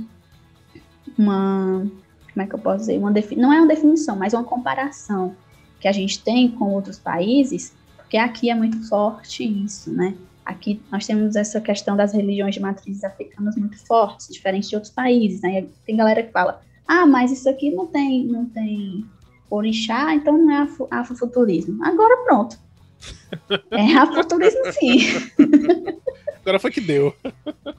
uma 1.17 1.87
como 2.33 2.43
é 2.43 2.47
que 2.47 2.55
eu 2.55 2.59
posso 2.59 2.81
dizer, 2.81 2.99
uma 2.99 3.13
não 3.37 3.53
é 3.53 3.59
uma 3.59 3.69
definição, 3.69 4.17
mas 4.17 4.35
uma 4.35 4.45
comparação 4.45 5.35
que 5.79 5.89
a 5.89 5.93
gente 5.93 6.23
tem 6.23 6.51
com 6.51 6.73
outros 6.73 6.99
países, 6.99 7.75
porque 7.97 8.17
aqui 8.17 8.51
é 8.51 8.55
muito 8.55 8.87
forte 8.89 9.45
isso, 9.45 9.91
né? 9.93 10.15
Aqui 10.51 10.83
nós 10.91 11.07
temos 11.07 11.37
essa 11.37 11.61
questão 11.61 11.97
das 11.97 12.13
religiões 12.13 12.57
de 12.57 12.61
matrizes 12.61 13.05
africanas 13.05 13.55
muito 13.55 13.79
fortes, 13.87 14.27
diferente 14.27 14.69
de 14.69 14.75
outros 14.75 14.93
países, 14.93 15.41
né? 15.43 15.65
Tem 15.87 15.97
galera 15.97 16.25
que 16.25 16.33
fala, 16.33 16.61
ah, 16.89 17.07
mas 17.07 17.31
isso 17.31 17.49
aqui 17.49 17.71
não 17.71 17.87
tem, 17.87 18.27
não 18.27 18.45
tem 18.47 19.07
orixá, 19.49 20.13
então 20.13 20.37
não 20.37 20.53
é 20.53 20.69
afrofuturismo. 20.91 21.85
Agora 21.85 22.25
pronto. 22.25 22.59
É 23.71 23.97
afrofuturismo 23.97 24.73
sim. 24.73 24.99
Agora 26.43 26.59
foi 26.59 26.71
que 26.71 26.81
deu. 26.81 27.15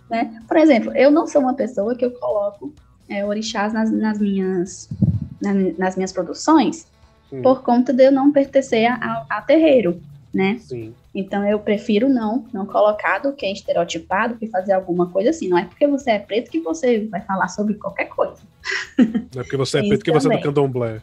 Né? 0.10 0.42
Por 0.48 0.58
exemplo, 0.58 0.96
eu 0.96 1.12
não 1.12 1.28
sou 1.28 1.42
uma 1.42 1.54
pessoa 1.54 1.94
que 1.96 2.06
eu 2.06 2.12
coloco 2.12 2.74
é, 3.10 3.24
orixás 3.26 3.74
nas, 3.74 3.92
nas 3.92 4.18
minhas, 4.18 4.90
na, 5.42 5.54
nas 5.78 5.96
minhas 5.96 6.14
produções 6.14 6.88
hum. 7.32 7.42
por 7.42 7.62
conta 7.62 7.92
de 7.92 8.06
eu 8.06 8.12
não 8.12 8.32
pertencer 8.32 8.90
a, 8.90 9.26
a 9.30 9.42
terreiro, 9.42 10.02
né? 10.34 10.58
Sim. 10.60 10.96
Então 11.14 11.46
eu 11.46 11.60
prefiro 11.60 12.08
não, 12.08 12.46
não 12.54 12.66
colocar 12.66 13.20
do 13.20 13.34
que 13.34 13.46
estereotipado, 13.46 14.38
que 14.38 14.48
fazer 14.48 14.72
alguma 14.72 15.08
coisa 15.08 15.32
assim. 15.32 15.50
Não 15.50 15.58
é 15.58 15.66
porque 15.66 15.86
você 15.86 16.12
é 16.12 16.20
preto 16.20 16.50
que 16.50 16.62
você 16.62 17.06
vai 17.08 17.22
falar 17.22 17.50
sobre 17.50 17.74
qualquer 17.74 18.06
coisa. 18.06 18.42
Não 18.98 19.42
é 19.42 19.44
porque 19.44 19.58
você 19.58 19.80
é 19.80 19.84
preto 19.88 20.04
que 20.04 20.12
você 20.12 20.34
é 20.34 20.38
do 20.38 20.44
candomblé. 20.44 21.02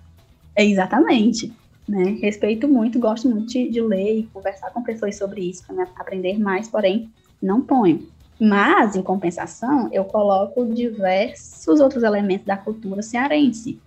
É 0.56 0.64
exatamente. 0.64 1.52
Né? 1.86 2.18
Respeito 2.20 2.68
muito, 2.68 2.98
gosto 2.98 3.28
muito 3.28 3.46
de, 3.46 3.68
de 3.68 3.80
ler 3.80 4.18
e 4.18 4.22
conversar 4.24 4.70
com 4.70 4.82
pessoas 4.82 5.16
sobre 5.16 5.42
isso, 5.42 5.64
para 5.64 5.84
aprender 5.96 6.38
mais, 6.38 6.68
porém, 6.68 7.10
não 7.40 7.62
ponho. 7.62 8.06
Mas, 8.38 8.94
em 8.94 9.02
compensação, 9.02 9.88
eu 9.90 10.04
coloco 10.04 10.66
diversos 10.66 11.80
outros 11.80 12.02
elementos 12.02 12.46
da 12.46 12.56
cultura 12.56 13.02
cearense, 13.02 13.80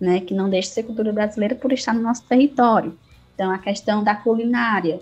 né, 0.00 0.20
que 0.20 0.32
não 0.32 0.48
deixa 0.48 0.68
de 0.68 0.74
ser 0.74 0.82
cultura 0.84 1.12
brasileira 1.12 1.54
por 1.54 1.72
estar 1.72 1.92
no 1.92 2.00
nosso 2.00 2.22
território. 2.24 2.96
Então, 3.34 3.50
a 3.50 3.58
questão 3.58 4.02
da 4.02 4.14
culinária 4.14 5.00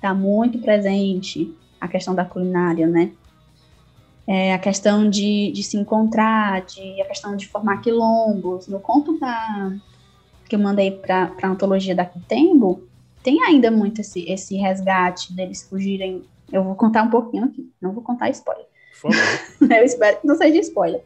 está 0.00 0.14
muito 0.14 0.58
presente, 0.58 1.54
a 1.80 1.86
questão 1.86 2.14
da 2.14 2.24
culinária, 2.24 2.86
né? 2.86 3.12
É, 4.26 4.54
a 4.54 4.58
questão 4.58 5.08
de, 5.10 5.50
de 5.52 5.62
se 5.62 5.76
encontrar, 5.76 6.62
de, 6.62 7.00
a 7.02 7.04
questão 7.06 7.36
de 7.36 7.48
formar 7.48 7.78
quilombos. 7.78 8.68
No 8.68 8.78
conto 8.78 9.18
da, 9.18 9.72
que 10.48 10.54
eu 10.54 10.60
mandei 10.60 10.90
para 10.90 11.32
a 11.42 11.48
antologia 11.48 11.94
da 11.94 12.04
Quitembo, 12.04 12.86
tem 13.22 13.42
ainda 13.42 13.70
muito 13.70 14.00
esse, 14.00 14.24
esse 14.30 14.56
resgate 14.56 15.32
deles 15.34 15.66
fugirem 15.68 16.24
eu 16.52 16.64
vou 16.64 16.74
contar 16.74 17.02
um 17.02 17.10
pouquinho 17.10 17.44
aqui, 17.44 17.70
não 17.80 17.92
vou 17.92 18.02
contar 18.02 18.28
spoiler. 18.30 18.66
Eu 19.62 19.84
espero 19.84 20.20
que 20.20 20.26
não 20.26 20.34
seja 20.34 20.58
spoiler. 20.58 21.02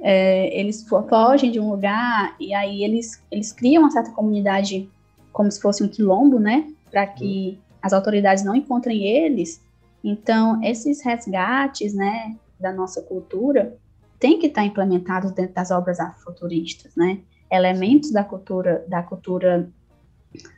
É, 0.00 0.58
eles 0.58 0.86
fogem 0.88 1.50
de 1.50 1.60
um 1.60 1.70
lugar 1.70 2.34
e 2.40 2.54
aí 2.54 2.82
eles, 2.82 3.22
eles 3.30 3.52
criam 3.52 3.82
uma 3.82 3.90
certa 3.90 4.10
comunidade 4.10 4.88
como 5.32 5.50
se 5.50 5.60
fosse 5.60 5.82
um 5.82 5.88
quilombo, 5.88 6.38
né? 6.38 6.68
Para 6.90 7.06
que 7.06 7.58
uhum. 7.58 7.71
As 7.82 7.92
autoridades 7.92 8.44
não 8.44 8.54
encontrem 8.54 9.04
eles. 9.04 9.60
Então, 10.04 10.62
esses 10.62 11.02
resgates, 11.02 11.94
né, 11.94 12.36
da 12.58 12.72
nossa 12.72 13.02
cultura, 13.02 13.76
têm 14.18 14.38
que 14.38 14.46
estar 14.46 14.64
implementados 14.64 15.32
dentro 15.32 15.54
das 15.54 15.70
obras 15.70 15.98
afrofuturistas, 15.98 16.94
né? 16.94 17.18
Elementos 17.50 18.12
da 18.12 18.22
cultura, 18.22 18.84
da 18.88 19.02
cultura 19.02 19.68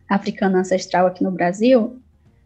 africana 0.09 0.59
ancestral 0.61 1.07
aqui 1.07 1.25
no 1.25 1.31
Brasil 1.31 1.99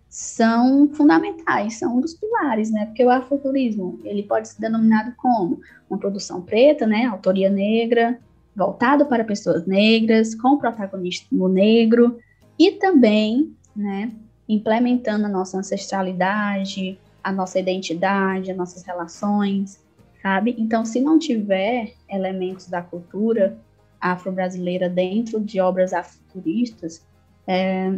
são 0.09 0.89
fundamentais, 0.95 1.79
são 1.79 1.99
um 1.99 2.01
dos 2.01 2.15
pilares, 2.15 2.71
né? 2.71 2.87
Porque 2.87 3.05
o 3.05 3.11
afrofuturismo, 3.11 4.01
ele 4.05 4.23
pode 4.23 4.49
ser 4.49 4.61
denominado 4.61 5.13
como 5.17 5.61
uma 5.91 5.99
produção 5.99 6.41
preta, 6.41 6.87
né? 6.87 7.05
Autoria 7.05 7.51
negra, 7.51 8.19
voltado 8.57 9.05
para 9.07 9.25
pessoas 9.25 9.67
negras, 9.67 10.35
com 10.35 10.57
protagonismo 10.57 11.49
negro 11.49 12.19
e 12.59 12.73
também, 12.73 13.55
né? 13.77 14.11
Implementando 14.49 15.27
a 15.27 15.29
nossa 15.29 15.59
ancestralidade, 15.59 16.99
a 17.23 17.31
nossa 17.31 17.59
identidade, 17.59 18.51
as 18.51 18.57
nossas 18.57 18.83
relações, 18.83 19.79
sabe? 20.23 20.55
Então, 20.59 20.85
se 20.85 21.01
não 21.01 21.19
tiver 21.19 21.95
elementos 22.09 22.67
da 22.67 22.81
cultura 22.81 23.59
afro-brasileira 24.01 24.89
dentro 24.89 25.41
de 25.41 25.61
obras 25.61 25.93
afrofuturistas, 25.93 27.05
é, 27.47 27.93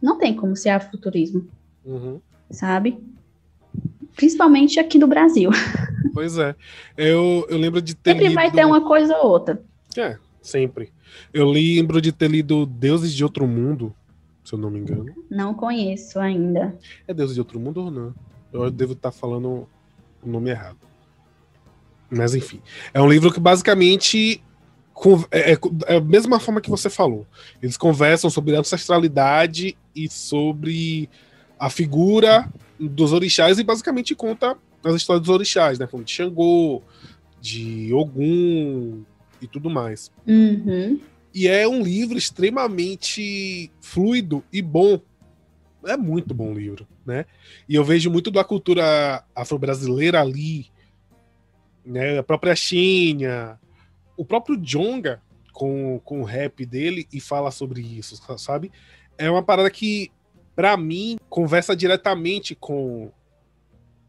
não 0.00 0.18
tem 0.18 0.34
como 0.34 0.56
ser 0.56 0.70
afrofuturismo, 0.70 1.46
uhum. 1.84 2.20
sabe? 2.50 2.98
Principalmente 4.14 4.80
aqui 4.80 4.98
no 4.98 5.06
Brasil. 5.06 5.50
Pois 6.12 6.36
é. 6.38 6.54
Eu, 6.96 7.46
eu 7.48 7.56
lembro 7.56 7.80
de 7.80 7.94
ter 7.94 8.10
sempre 8.10 8.28
lido... 8.28 8.34
vai 8.34 8.50
ter 8.50 8.64
uma 8.64 8.84
coisa 8.84 9.16
ou 9.18 9.30
outra. 9.30 9.62
É, 9.96 10.16
sempre. 10.42 10.92
Eu 11.32 11.46
lembro 11.48 12.00
de 12.00 12.10
ter 12.10 12.28
lido 12.28 12.66
Deuses 12.66 13.14
de 13.14 13.22
Outro 13.22 13.46
Mundo, 13.46 13.94
se 14.48 14.54
eu 14.54 14.58
não 14.58 14.70
me 14.70 14.78
engano. 14.78 15.14
Não 15.28 15.52
conheço 15.52 16.18
ainda. 16.18 16.74
É 17.06 17.12
Deuses 17.12 17.34
de 17.34 17.40
Outro 17.40 17.60
Mundo 17.60 17.84
ou 17.84 17.90
não? 17.90 18.14
Eu 18.50 18.70
devo 18.70 18.94
estar 18.94 19.12
falando 19.12 19.68
o 20.22 20.28
nome 20.28 20.48
errado. 20.48 20.78
Mas 22.10 22.34
enfim. 22.34 22.62
É 22.94 23.02
um 23.02 23.08
livro 23.08 23.30
que 23.30 23.38
basicamente 23.38 24.42
é, 25.30 25.52
é, 25.52 25.58
é, 25.86 25.96
a 25.96 26.00
mesma 26.00 26.40
forma 26.40 26.62
que 26.62 26.70
você 26.70 26.88
falou. 26.88 27.26
Eles 27.62 27.76
conversam 27.76 28.30
sobre 28.30 28.56
ancestralidade 28.56 29.76
e 29.94 30.08
sobre 30.08 31.10
a 31.58 31.68
figura 31.68 32.50
dos 32.80 33.12
orixás 33.12 33.58
e 33.58 33.62
basicamente 33.64 34.14
conta 34.14 34.56
as 34.82 34.94
histórias 34.94 35.26
dos 35.26 35.34
orixás, 35.34 35.78
né? 35.78 35.86
Falando 35.86 36.06
de 36.06 36.12
Xangô, 36.12 36.82
de 37.38 37.92
Ogum 37.92 39.02
e 39.42 39.46
tudo 39.46 39.68
mais. 39.68 40.10
Uhum. 40.26 40.98
E 41.34 41.46
é 41.46 41.68
um 41.68 41.82
livro 41.82 42.16
extremamente 42.16 43.70
fluido 43.80 44.44
e 44.52 44.62
bom. 44.62 45.00
É 45.84 45.96
muito 45.96 46.34
bom 46.34 46.52
livro, 46.52 46.86
né? 47.06 47.24
E 47.68 47.74
eu 47.74 47.84
vejo 47.84 48.10
muito 48.10 48.30
da 48.30 48.42
cultura 48.42 49.24
afro-brasileira 49.34 50.20
ali, 50.20 50.66
né? 51.84 52.18
A 52.18 52.22
própria 52.22 52.56
Xinha, 52.56 53.58
o 54.16 54.24
próprio 54.24 54.56
Jonga 54.56 55.22
com, 55.52 56.00
com 56.04 56.20
o 56.20 56.24
rap 56.24 56.64
dele 56.64 57.06
e 57.12 57.20
fala 57.20 57.50
sobre 57.50 57.80
isso, 57.80 58.16
sabe? 58.38 58.70
É 59.16 59.30
uma 59.30 59.42
parada 59.42 59.70
que, 59.70 60.10
para 60.54 60.76
mim, 60.76 61.18
conversa 61.28 61.74
diretamente 61.74 62.54
com, 62.54 63.10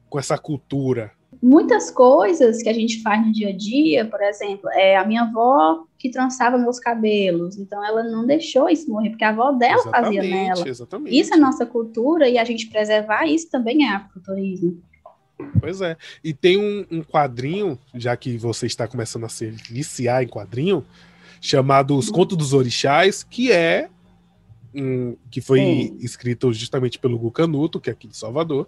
com 0.10 0.20
essa 0.20 0.38
cultura, 0.38 1.12
muitas 1.42 1.90
coisas 1.90 2.62
que 2.62 2.70
a 2.70 2.74
gente 2.74 3.02
faz 3.02 3.26
no 3.26 3.32
dia 3.32 3.50
a 3.50 3.56
dia, 3.56 4.06
por 4.06 4.22
exemplo, 4.22 4.70
é 4.72 4.98
a 4.98 5.06
minha 5.06 5.22
avó 5.24 5.86
que 5.98 6.10
trançava 6.10 6.58
meus 6.58 6.80
cabelos, 6.80 7.58
então 7.58 7.84
ela 7.86 8.04
não 8.04 8.26
deixou 8.26 8.70
isso 8.70 8.90
morrer, 8.90 9.10
porque 9.10 9.24
a 9.24 9.30
avó 9.30 9.52
dela 9.52 9.82
exatamente, 9.82 10.16
fazia 10.16 10.22
nela. 10.22 10.68
Exatamente. 10.68 11.20
Isso 11.20 11.34
é 11.34 11.38
nossa 11.38 11.66
cultura 11.66 12.28
e 12.28 12.38
a 12.38 12.44
gente 12.44 12.68
preservar 12.68 13.26
isso 13.26 13.50
também 13.50 13.86
é 13.86 13.90
afrofuturismo. 13.96 14.82
Pois 15.60 15.82
é. 15.82 15.96
E 16.24 16.34
tem 16.34 16.58
um, 16.58 16.86
um, 16.92 17.04
quadrinho, 17.04 17.80
já 17.96 18.16
que 18.18 18.38
você 18.38 18.66
está 18.66 18.88
começando 18.88 19.26
a 19.26 19.30
se 19.30 19.48
viciar 19.48 20.24
em 20.24 20.28
quadrinho, 20.28 20.86
chamado 21.40 21.96
Os 21.96 22.10
Contos 22.10 22.38
dos 22.38 22.54
Orixás, 22.54 23.24
que 23.24 23.52
é 23.52 23.90
um, 24.76 25.16
que 25.32 25.40
foi 25.40 25.60
Sim. 25.60 25.98
escrito 26.02 26.52
justamente 26.52 27.00
pelo 27.00 27.18
Gu 27.18 27.32
Canuto, 27.32 27.80
que 27.80 27.90
é 27.90 27.94
aqui 27.94 28.08
de 28.08 28.18
Salvador, 28.18 28.68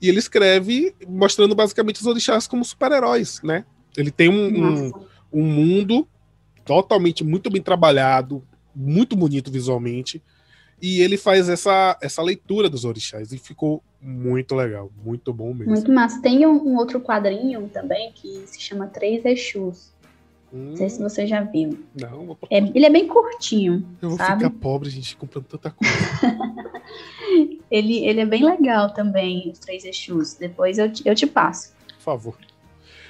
e 0.00 0.08
ele 0.08 0.18
escreve 0.18 0.94
mostrando 1.06 1.54
basicamente 1.54 2.00
os 2.00 2.06
orixás 2.06 2.46
como 2.46 2.64
super-heróis, 2.64 3.40
né? 3.42 3.64
Ele 3.96 4.10
tem 4.10 4.28
um, 4.28 4.48
um, 4.48 4.92
um, 5.32 5.42
mundo 5.42 6.06
totalmente 6.64 7.24
muito 7.24 7.48
bem 7.50 7.62
trabalhado, 7.62 8.42
muito 8.74 9.16
bonito 9.16 9.50
visualmente, 9.50 10.22
e 10.80 11.00
ele 11.00 11.16
faz 11.16 11.48
essa, 11.48 11.96
essa 12.02 12.22
leitura 12.22 12.68
dos 12.68 12.84
orixás, 12.84 13.32
e 13.32 13.38
ficou 13.38 13.82
muito 14.00 14.54
legal, 14.54 14.90
muito 15.02 15.32
bom 15.32 15.54
mesmo. 15.54 15.72
Muito 15.72 15.90
massa. 15.90 16.20
Tem 16.20 16.46
um, 16.46 16.62
um 16.62 16.76
outro 16.76 17.00
quadrinho 17.00 17.68
também 17.72 18.12
que 18.12 18.46
se 18.46 18.60
chama 18.60 18.86
Três 18.86 19.24
Exus. 19.24 19.94
Hum. 20.52 20.70
Não 20.70 20.76
sei 20.76 20.90
se 20.90 21.02
você 21.02 21.26
já 21.26 21.42
viu. 21.42 21.78
Não, 21.98 22.26
vou 22.26 22.38
é, 22.50 22.58
ele 22.58 22.84
é 22.84 22.90
bem 22.90 23.08
curtinho. 23.08 23.86
Eu 24.02 24.10
vou 24.10 24.18
sabe? 24.18 24.44
ficar 24.44 24.50
pobre, 24.58 24.90
gente, 24.90 25.16
comprando 25.16 25.46
tanta 25.46 25.70
coisa. 25.70 25.94
ele, 27.70 28.04
ele 28.04 28.20
é 28.20 28.26
bem 28.26 28.44
legal 28.44 28.92
também, 28.92 29.50
os 29.50 29.58
três 29.58 29.84
Exus. 29.84 30.34
Depois 30.34 30.78
eu, 30.78 30.90
eu 31.04 31.14
te 31.14 31.26
passo. 31.26 31.74
Por 31.96 32.02
favor. 32.02 32.38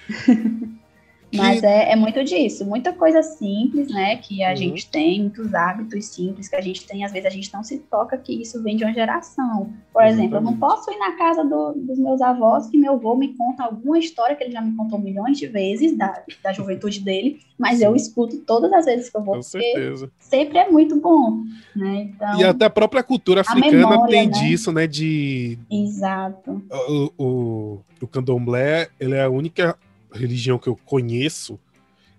Mas 1.35 1.63
é, 1.63 1.93
é, 1.93 1.97
muito 1.97 2.23
disso, 2.23 2.65
muita 2.65 2.93
coisa 2.93 3.23
simples, 3.23 3.89
né? 3.89 4.17
Que 4.17 4.45
a 4.45 4.51
uhum. 4.51 4.57
gente 4.57 4.89
tem, 4.89 5.21
muitos 5.21 5.53
hábitos 5.55 6.07
simples 6.07 6.49
que 6.49 6.57
a 6.57 6.61
gente 6.61 6.87
tem, 6.87 7.05
às 7.05 7.13
vezes 7.13 7.27
a 7.27 7.31
gente 7.31 7.53
não 7.53 7.65
se 7.65 7.79
toca 7.79 8.17
que 8.17 8.41
isso 8.41 8.63
vem 8.63 8.77
de 8.77 8.85
uma 8.85 8.93
geração. 8.93 9.73
Por 9.93 10.05
exemplo, 10.05 10.37
eu 10.37 10.41
não 10.41 10.57
posso 10.57 10.91
ir 10.91 10.99
na 10.99 11.13
casa 11.13 11.45
do, 11.45 11.73
dos 11.73 11.99
meus 11.99 12.21
avós 12.21 12.69
que 12.69 12.79
meu 12.79 12.95
avô 12.95 13.17
me 13.17 13.35
conta 13.35 13.65
alguma 13.65 13.99
história 13.99 14.37
que 14.37 14.45
ele 14.45 14.53
já 14.53 14.61
me 14.61 14.77
contou 14.77 14.99
milhões 14.99 15.39
de 15.39 15.47
vezes 15.47 15.97
da, 15.97 16.23
da 16.43 16.53
juventude 16.53 17.01
dele, 17.01 17.41
mas 17.59 17.79
Sim. 17.79 17.87
eu 17.87 17.97
escuto 17.97 18.39
todas 18.39 18.73
as 18.73 18.85
vezes 18.85 19.11
que 19.11 19.17
eu 19.17 19.23
vou. 19.23 19.37
Com 19.37 19.43
certeza. 19.43 20.11
Sempre 20.19 20.59
é 20.59 20.71
muito 20.71 21.01
bom, 21.01 21.43
né? 21.75 22.11
Então, 22.15 22.41
e 22.41 22.45
até 22.45 22.67
a 22.67 22.71
própria 22.71 23.03
cultura 23.03 23.41
africana 23.41 23.73
memória, 23.73 24.07
tem 24.07 24.29
né? 24.29 24.33
disso, 24.33 24.73
né? 24.73 24.87
De. 24.87 25.59
Exato. 25.71 26.63
O, 26.71 27.13
o, 27.19 27.81
o 28.01 28.07
candomblé, 28.07 28.89
ele 29.01 29.15
é 29.15 29.25
a 29.25 29.31
única 29.31 29.77
religião 30.17 30.59
que 30.59 30.69
eu 30.69 30.77
conheço 30.85 31.59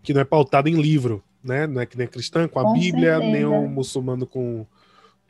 que 0.07 0.13
não 0.13 0.21
é 0.21 0.23
pautada 0.23 0.69
em 0.69 0.81
livro, 0.81 1.21
né? 1.43 1.67
Não 1.67 1.81
é 1.81 1.85
que 1.85 1.97
nem 1.97 2.07
a 2.07 2.09
cristã 2.09 2.47
com 2.47 2.59
a 2.59 2.63
com 2.63 2.73
Bíblia, 2.73 3.17
certeza. 3.17 3.31
nem 3.31 3.43
o 3.43 3.67
muçulmano 3.67 4.25
com, 4.25 4.65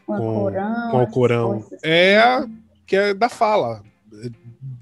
com, 0.06 0.18
com, 0.18 0.34
Corão, 0.36 0.92
com 0.92 1.04
o 1.04 1.08
Corão. 1.08 1.66
É 1.82 2.20
a, 2.20 2.48
que 2.86 2.96
é 2.96 3.14
da 3.14 3.28
fala. 3.28 3.82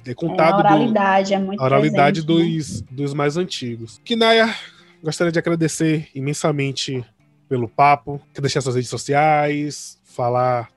É 0.05 0.13
contado. 0.13 0.61
É, 0.61 0.67
a 0.67 0.73
oralidade 0.73 1.29
do, 1.29 1.33
é 1.33 1.39
muito 1.39 1.61
A 1.61 1.65
oralidade 1.65 2.25
presente, 2.25 2.57
dos, 2.57 2.81
né? 2.81 2.88
dos 2.91 3.13
mais 3.13 3.38
antigos. 3.38 4.01
Kinaya, 4.03 4.53
gostaria 5.01 5.31
de 5.31 5.39
agradecer 5.39 6.09
imensamente 6.13 7.05
pelo 7.47 7.69
papo. 7.69 8.21
Quer 8.33 8.41
deixar 8.41 8.59
suas 8.59 8.75
redes 8.75 8.89
sociais, 8.89 9.97
falar, 10.03 10.69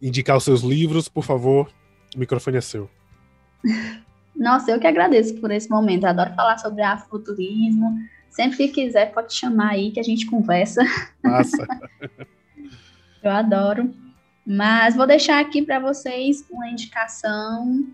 indicar 0.00 0.36
os 0.36 0.44
seus 0.44 0.60
livros, 0.60 1.08
por 1.08 1.24
favor. 1.24 1.70
O 2.14 2.18
microfone 2.18 2.58
é 2.58 2.60
seu. 2.60 2.90
Nossa, 4.34 4.70
eu 4.70 4.80
que 4.80 4.86
agradeço 4.86 5.34
por 5.40 5.50
esse 5.50 5.68
momento. 5.68 6.04
Adoro 6.04 6.34
falar 6.34 6.58
sobre 6.58 6.82
afrofuturismo. 6.82 7.98
Sempre 8.30 8.56
que 8.56 8.68
quiser, 8.68 9.12
pode 9.12 9.34
chamar 9.34 9.70
aí 9.72 9.90
que 9.90 10.00
a 10.00 10.04
gente 10.04 10.26
conversa. 10.26 10.82
Massa. 11.22 11.66
eu 13.22 13.30
adoro. 13.30 13.92
Mas 14.46 14.96
vou 14.96 15.06
deixar 15.06 15.40
aqui 15.40 15.62
para 15.62 15.78
vocês 15.78 16.44
uma 16.50 16.68
indicação 16.68 17.86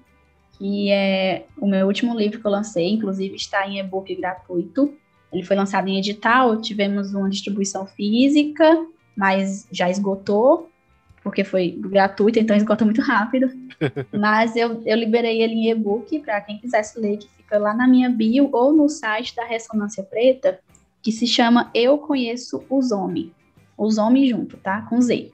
que 0.58 0.90
é 0.90 1.44
o 1.58 1.66
meu 1.66 1.86
último 1.86 2.16
livro 2.16 2.40
que 2.40 2.46
eu 2.46 2.50
lancei, 2.50 2.88
inclusive 2.88 3.34
está 3.36 3.66
em 3.66 3.78
e-book 3.78 4.14
gratuito. 4.14 4.94
Ele 5.32 5.42
foi 5.42 5.54
lançado 5.54 5.88
em 5.88 5.98
edital, 5.98 6.60
tivemos 6.60 7.12
uma 7.12 7.28
distribuição 7.28 7.86
física, 7.86 8.86
mas 9.14 9.68
já 9.70 9.90
esgotou 9.90 10.70
porque 11.26 11.42
foi 11.42 11.72
gratuito, 11.72 12.38
então 12.38 12.56
esgota 12.56 12.84
muito 12.84 13.00
rápido. 13.00 13.50
Mas 14.16 14.54
eu, 14.54 14.80
eu 14.86 14.96
liberei 14.96 15.42
ele 15.42 15.54
em 15.54 15.70
e-book 15.72 16.20
para 16.20 16.40
quem 16.40 16.56
quisesse 16.56 17.00
ler, 17.00 17.16
que 17.16 17.28
fica 17.36 17.58
lá 17.58 17.74
na 17.74 17.84
minha 17.84 18.08
bio 18.08 18.48
ou 18.52 18.72
no 18.72 18.88
site 18.88 19.34
da 19.34 19.44
Ressonância 19.44 20.04
Preta, 20.04 20.60
que 21.02 21.10
se 21.10 21.26
chama 21.26 21.68
Eu 21.74 21.98
Conheço 21.98 22.64
os 22.70 22.92
Homens. 22.92 23.32
Os 23.76 23.98
Homens 23.98 24.30
junto, 24.30 24.56
tá? 24.58 24.82
Com 24.82 25.00
Z. 25.00 25.32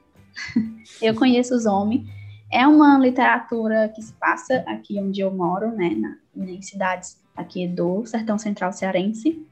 eu 0.99 1.13
Conheço 1.13 1.55
os 1.55 1.67
Homens. 1.67 2.07
É 2.51 2.65
uma 2.65 2.97
literatura 2.97 3.87
que 3.95 4.01
se 4.01 4.13
passa 4.13 4.63
aqui 4.65 4.99
onde 4.99 5.21
eu 5.21 5.29
moro, 5.29 5.71
né? 5.73 5.91
Na, 5.91 6.17
em 6.43 6.59
cidades 6.63 7.21
aqui 7.37 7.67
do 7.67 8.03
Sertão 8.07 8.39
Central 8.39 8.73
Cearense. 8.73 9.45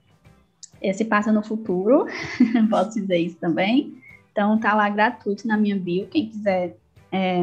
Se 0.96 1.06
passa 1.06 1.32
no 1.32 1.44
futuro, 1.44 2.08
posso 2.68 3.00
dizer 3.00 3.20
isso 3.20 3.38
também. 3.38 4.01
Então 4.32 4.58
tá 4.58 4.74
lá 4.74 4.90
gratuito 4.90 5.48
na 5.48 5.58
minha 5.58 5.76
bio. 5.76 6.08
Quem 6.08 6.30
quiser 6.30 6.78
é, 7.12 7.42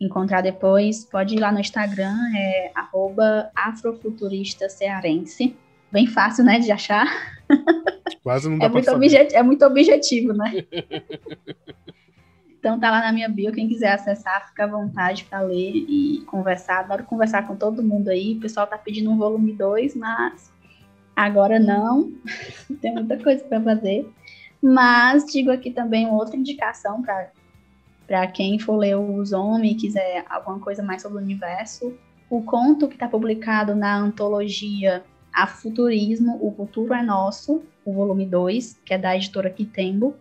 encontrar 0.00 0.40
depois, 0.40 1.04
pode 1.04 1.34
ir 1.34 1.40
lá 1.40 1.52
no 1.52 1.60
Instagram, 1.60 2.16
é 2.36 2.72
afrofuturista 3.54 4.68
cearense. 4.68 5.56
Bem 5.90 6.06
fácil, 6.06 6.44
né, 6.44 6.58
de 6.58 6.70
achar. 6.70 7.06
Quase 8.22 8.48
não 8.48 8.58
dá 8.58 8.66
é 8.66 8.68
muito, 8.68 8.90
é 8.90 9.42
muito 9.42 9.64
objetivo, 9.64 10.32
né? 10.32 10.64
então 12.58 12.78
tá 12.78 12.90
lá 12.90 13.00
na 13.00 13.12
minha 13.12 13.28
bio, 13.28 13.52
quem 13.52 13.68
quiser 13.68 13.92
acessar, 13.92 14.48
fica 14.48 14.64
à 14.64 14.66
vontade 14.66 15.24
para 15.24 15.40
ler 15.40 15.72
e 15.74 16.22
conversar. 16.26 16.80
Adoro 16.80 17.04
conversar 17.04 17.46
com 17.46 17.56
todo 17.56 17.82
mundo 17.82 18.08
aí. 18.08 18.34
O 18.34 18.40
pessoal 18.40 18.66
tá 18.66 18.76
pedindo 18.76 19.10
um 19.10 19.16
volume 19.16 19.52
2, 19.52 19.94
mas 19.94 20.52
agora 21.16 21.58
não. 21.58 22.12
Tem 22.80 22.92
muita 22.92 23.16
coisa 23.18 23.42
para 23.44 23.60
fazer. 23.60 24.06
Mas 24.62 25.24
digo 25.26 25.50
aqui 25.50 25.70
também 25.70 26.08
outra 26.08 26.36
indicação 26.36 27.02
para 28.06 28.26
quem 28.26 28.58
for 28.58 28.76
ler 28.76 28.96
Os 28.96 29.32
Homens 29.32 29.72
e 29.72 29.76
quiser 29.76 30.24
alguma 30.28 30.58
coisa 30.58 30.82
mais 30.82 31.02
sobre 31.02 31.18
o 31.18 31.20
universo. 31.20 31.94
O 32.28 32.42
conto 32.42 32.88
que 32.88 32.94
está 32.94 33.08
publicado 33.08 33.74
na 33.74 33.96
antologia 33.96 35.04
A 35.32 35.46
Futurismo, 35.46 36.38
O 36.42 36.52
Futuro 36.52 36.92
é 36.92 37.02
Nosso, 37.02 37.62
o 37.84 37.92
volume 37.92 38.26
2, 38.26 38.80
que 38.84 38.92
é 38.92 38.98
da 38.98 39.16
editora 39.16 39.48
Kitembo. 39.48 40.14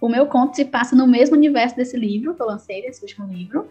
O 0.00 0.08
meu 0.08 0.26
conto 0.26 0.54
se 0.54 0.64
passa 0.64 0.94
no 0.94 1.06
mesmo 1.06 1.36
universo 1.36 1.76
desse 1.76 1.96
livro, 1.96 2.34
que 2.34 2.40
eu 2.40 2.46
lancei 2.46 2.82
desse 2.82 3.02
último 3.02 3.26
livro, 3.26 3.68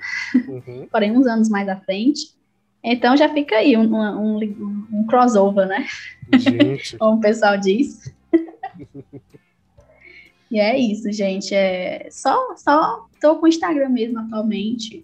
uhum. 0.47 0.85
porém 0.91 1.17
uns 1.17 1.25
anos 1.25 1.49
mais 1.49 1.69
à 1.69 1.77
frente. 1.77 2.35
Então 2.83 3.15
já 3.17 3.29
fica 3.29 3.55
aí 3.55 3.75
um, 3.77 3.95
um, 3.95 4.37
um, 4.37 4.87
um 4.91 5.05
crossover, 5.07 5.65
né? 5.67 5.85
Gente. 6.37 6.97
Como 6.99 7.17
o 7.17 7.21
pessoal 7.21 7.57
diz. 7.57 8.13
E 10.49 10.59
é 10.59 10.77
isso, 10.77 11.11
gente. 11.11 11.53
É 11.53 12.07
só, 12.09 12.55
só 12.55 13.07
tô 13.21 13.37
com 13.37 13.45
o 13.45 13.49
Instagram 13.49 13.89
mesmo 13.89 14.19
atualmente. 14.19 15.03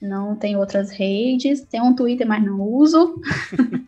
Não 0.00 0.36
tem 0.36 0.56
outras 0.56 0.90
redes. 0.90 1.62
Tem 1.62 1.80
um 1.80 1.94
Twitter, 1.94 2.26
mas 2.26 2.42
não 2.44 2.60
uso. 2.60 3.20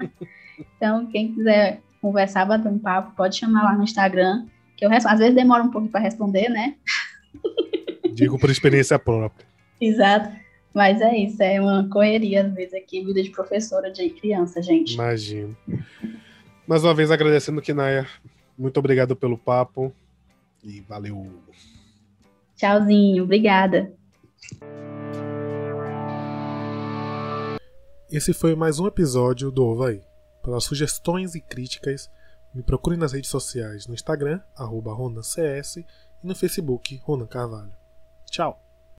então, 0.76 1.06
quem 1.06 1.32
quiser 1.34 1.80
conversar, 2.00 2.44
bater 2.44 2.70
um 2.70 2.78
papo, 2.78 3.14
pode 3.16 3.36
chamar 3.36 3.64
lá 3.64 3.76
no 3.76 3.84
Instagram. 3.84 4.46
Que 4.76 4.84
eu 4.84 4.90
às 4.92 5.18
vezes 5.18 5.34
demora 5.34 5.62
um 5.62 5.70
pouco 5.70 5.88
para 5.88 6.00
responder, 6.00 6.48
né? 6.48 6.74
Digo 8.12 8.38
por 8.38 8.50
experiência 8.50 8.98
própria. 8.98 9.46
Exato. 9.80 10.30
Mas 10.76 11.00
é 11.00 11.16
isso, 11.16 11.42
é 11.42 11.58
uma 11.58 11.88
correria, 11.88 12.44
às 12.44 12.52
vezes, 12.52 12.74
aqui, 12.74 13.02
vida 13.02 13.22
de 13.22 13.30
professora 13.30 13.90
de 13.90 14.10
criança, 14.10 14.60
gente. 14.60 14.92
Imagino. 14.92 15.56
Mais 16.66 16.84
uma 16.84 16.92
vez 16.92 17.10
agradecendo, 17.10 17.62
Kinaya. 17.62 18.06
Muito 18.58 18.76
obrigado 18.78 19.16
pelo 19.16 19.38
papo. 19.38 19.90
E 20.66 20.80
valeu. 20.80 21.32
Tchauzinho, 22.56 23.22
obrigada. 23.22 23.94
Esse 28.10 28.32
foi 28.32 28.56
mais 28.56 28.80
um 28.80 28.86
episódio 28.88 29.52
do 29.52 29.64
Ovaí. 29.64 30.02
Pelas 30.42 30.64
sugestões 30.64 31.36
e 31.36 31.40
críticas, 31.40 32.10
Me 32.56 32.62
procure 32.62 32.96
nas 32.96 33.12
redes 33.12 33.28
sociais 33.28 33.86
no 33.86 33.92
Instagram, 33.92 34.40
arroba 34.56 34.90
RonanCS, 34.90 35.76
e 35.76 35.86
no 36.22 36.34
Facebook, 36.34 36.98
Ronan 37.04 37.26
Carvalho. 37.26 37.70
Tchau! 38.30 38.65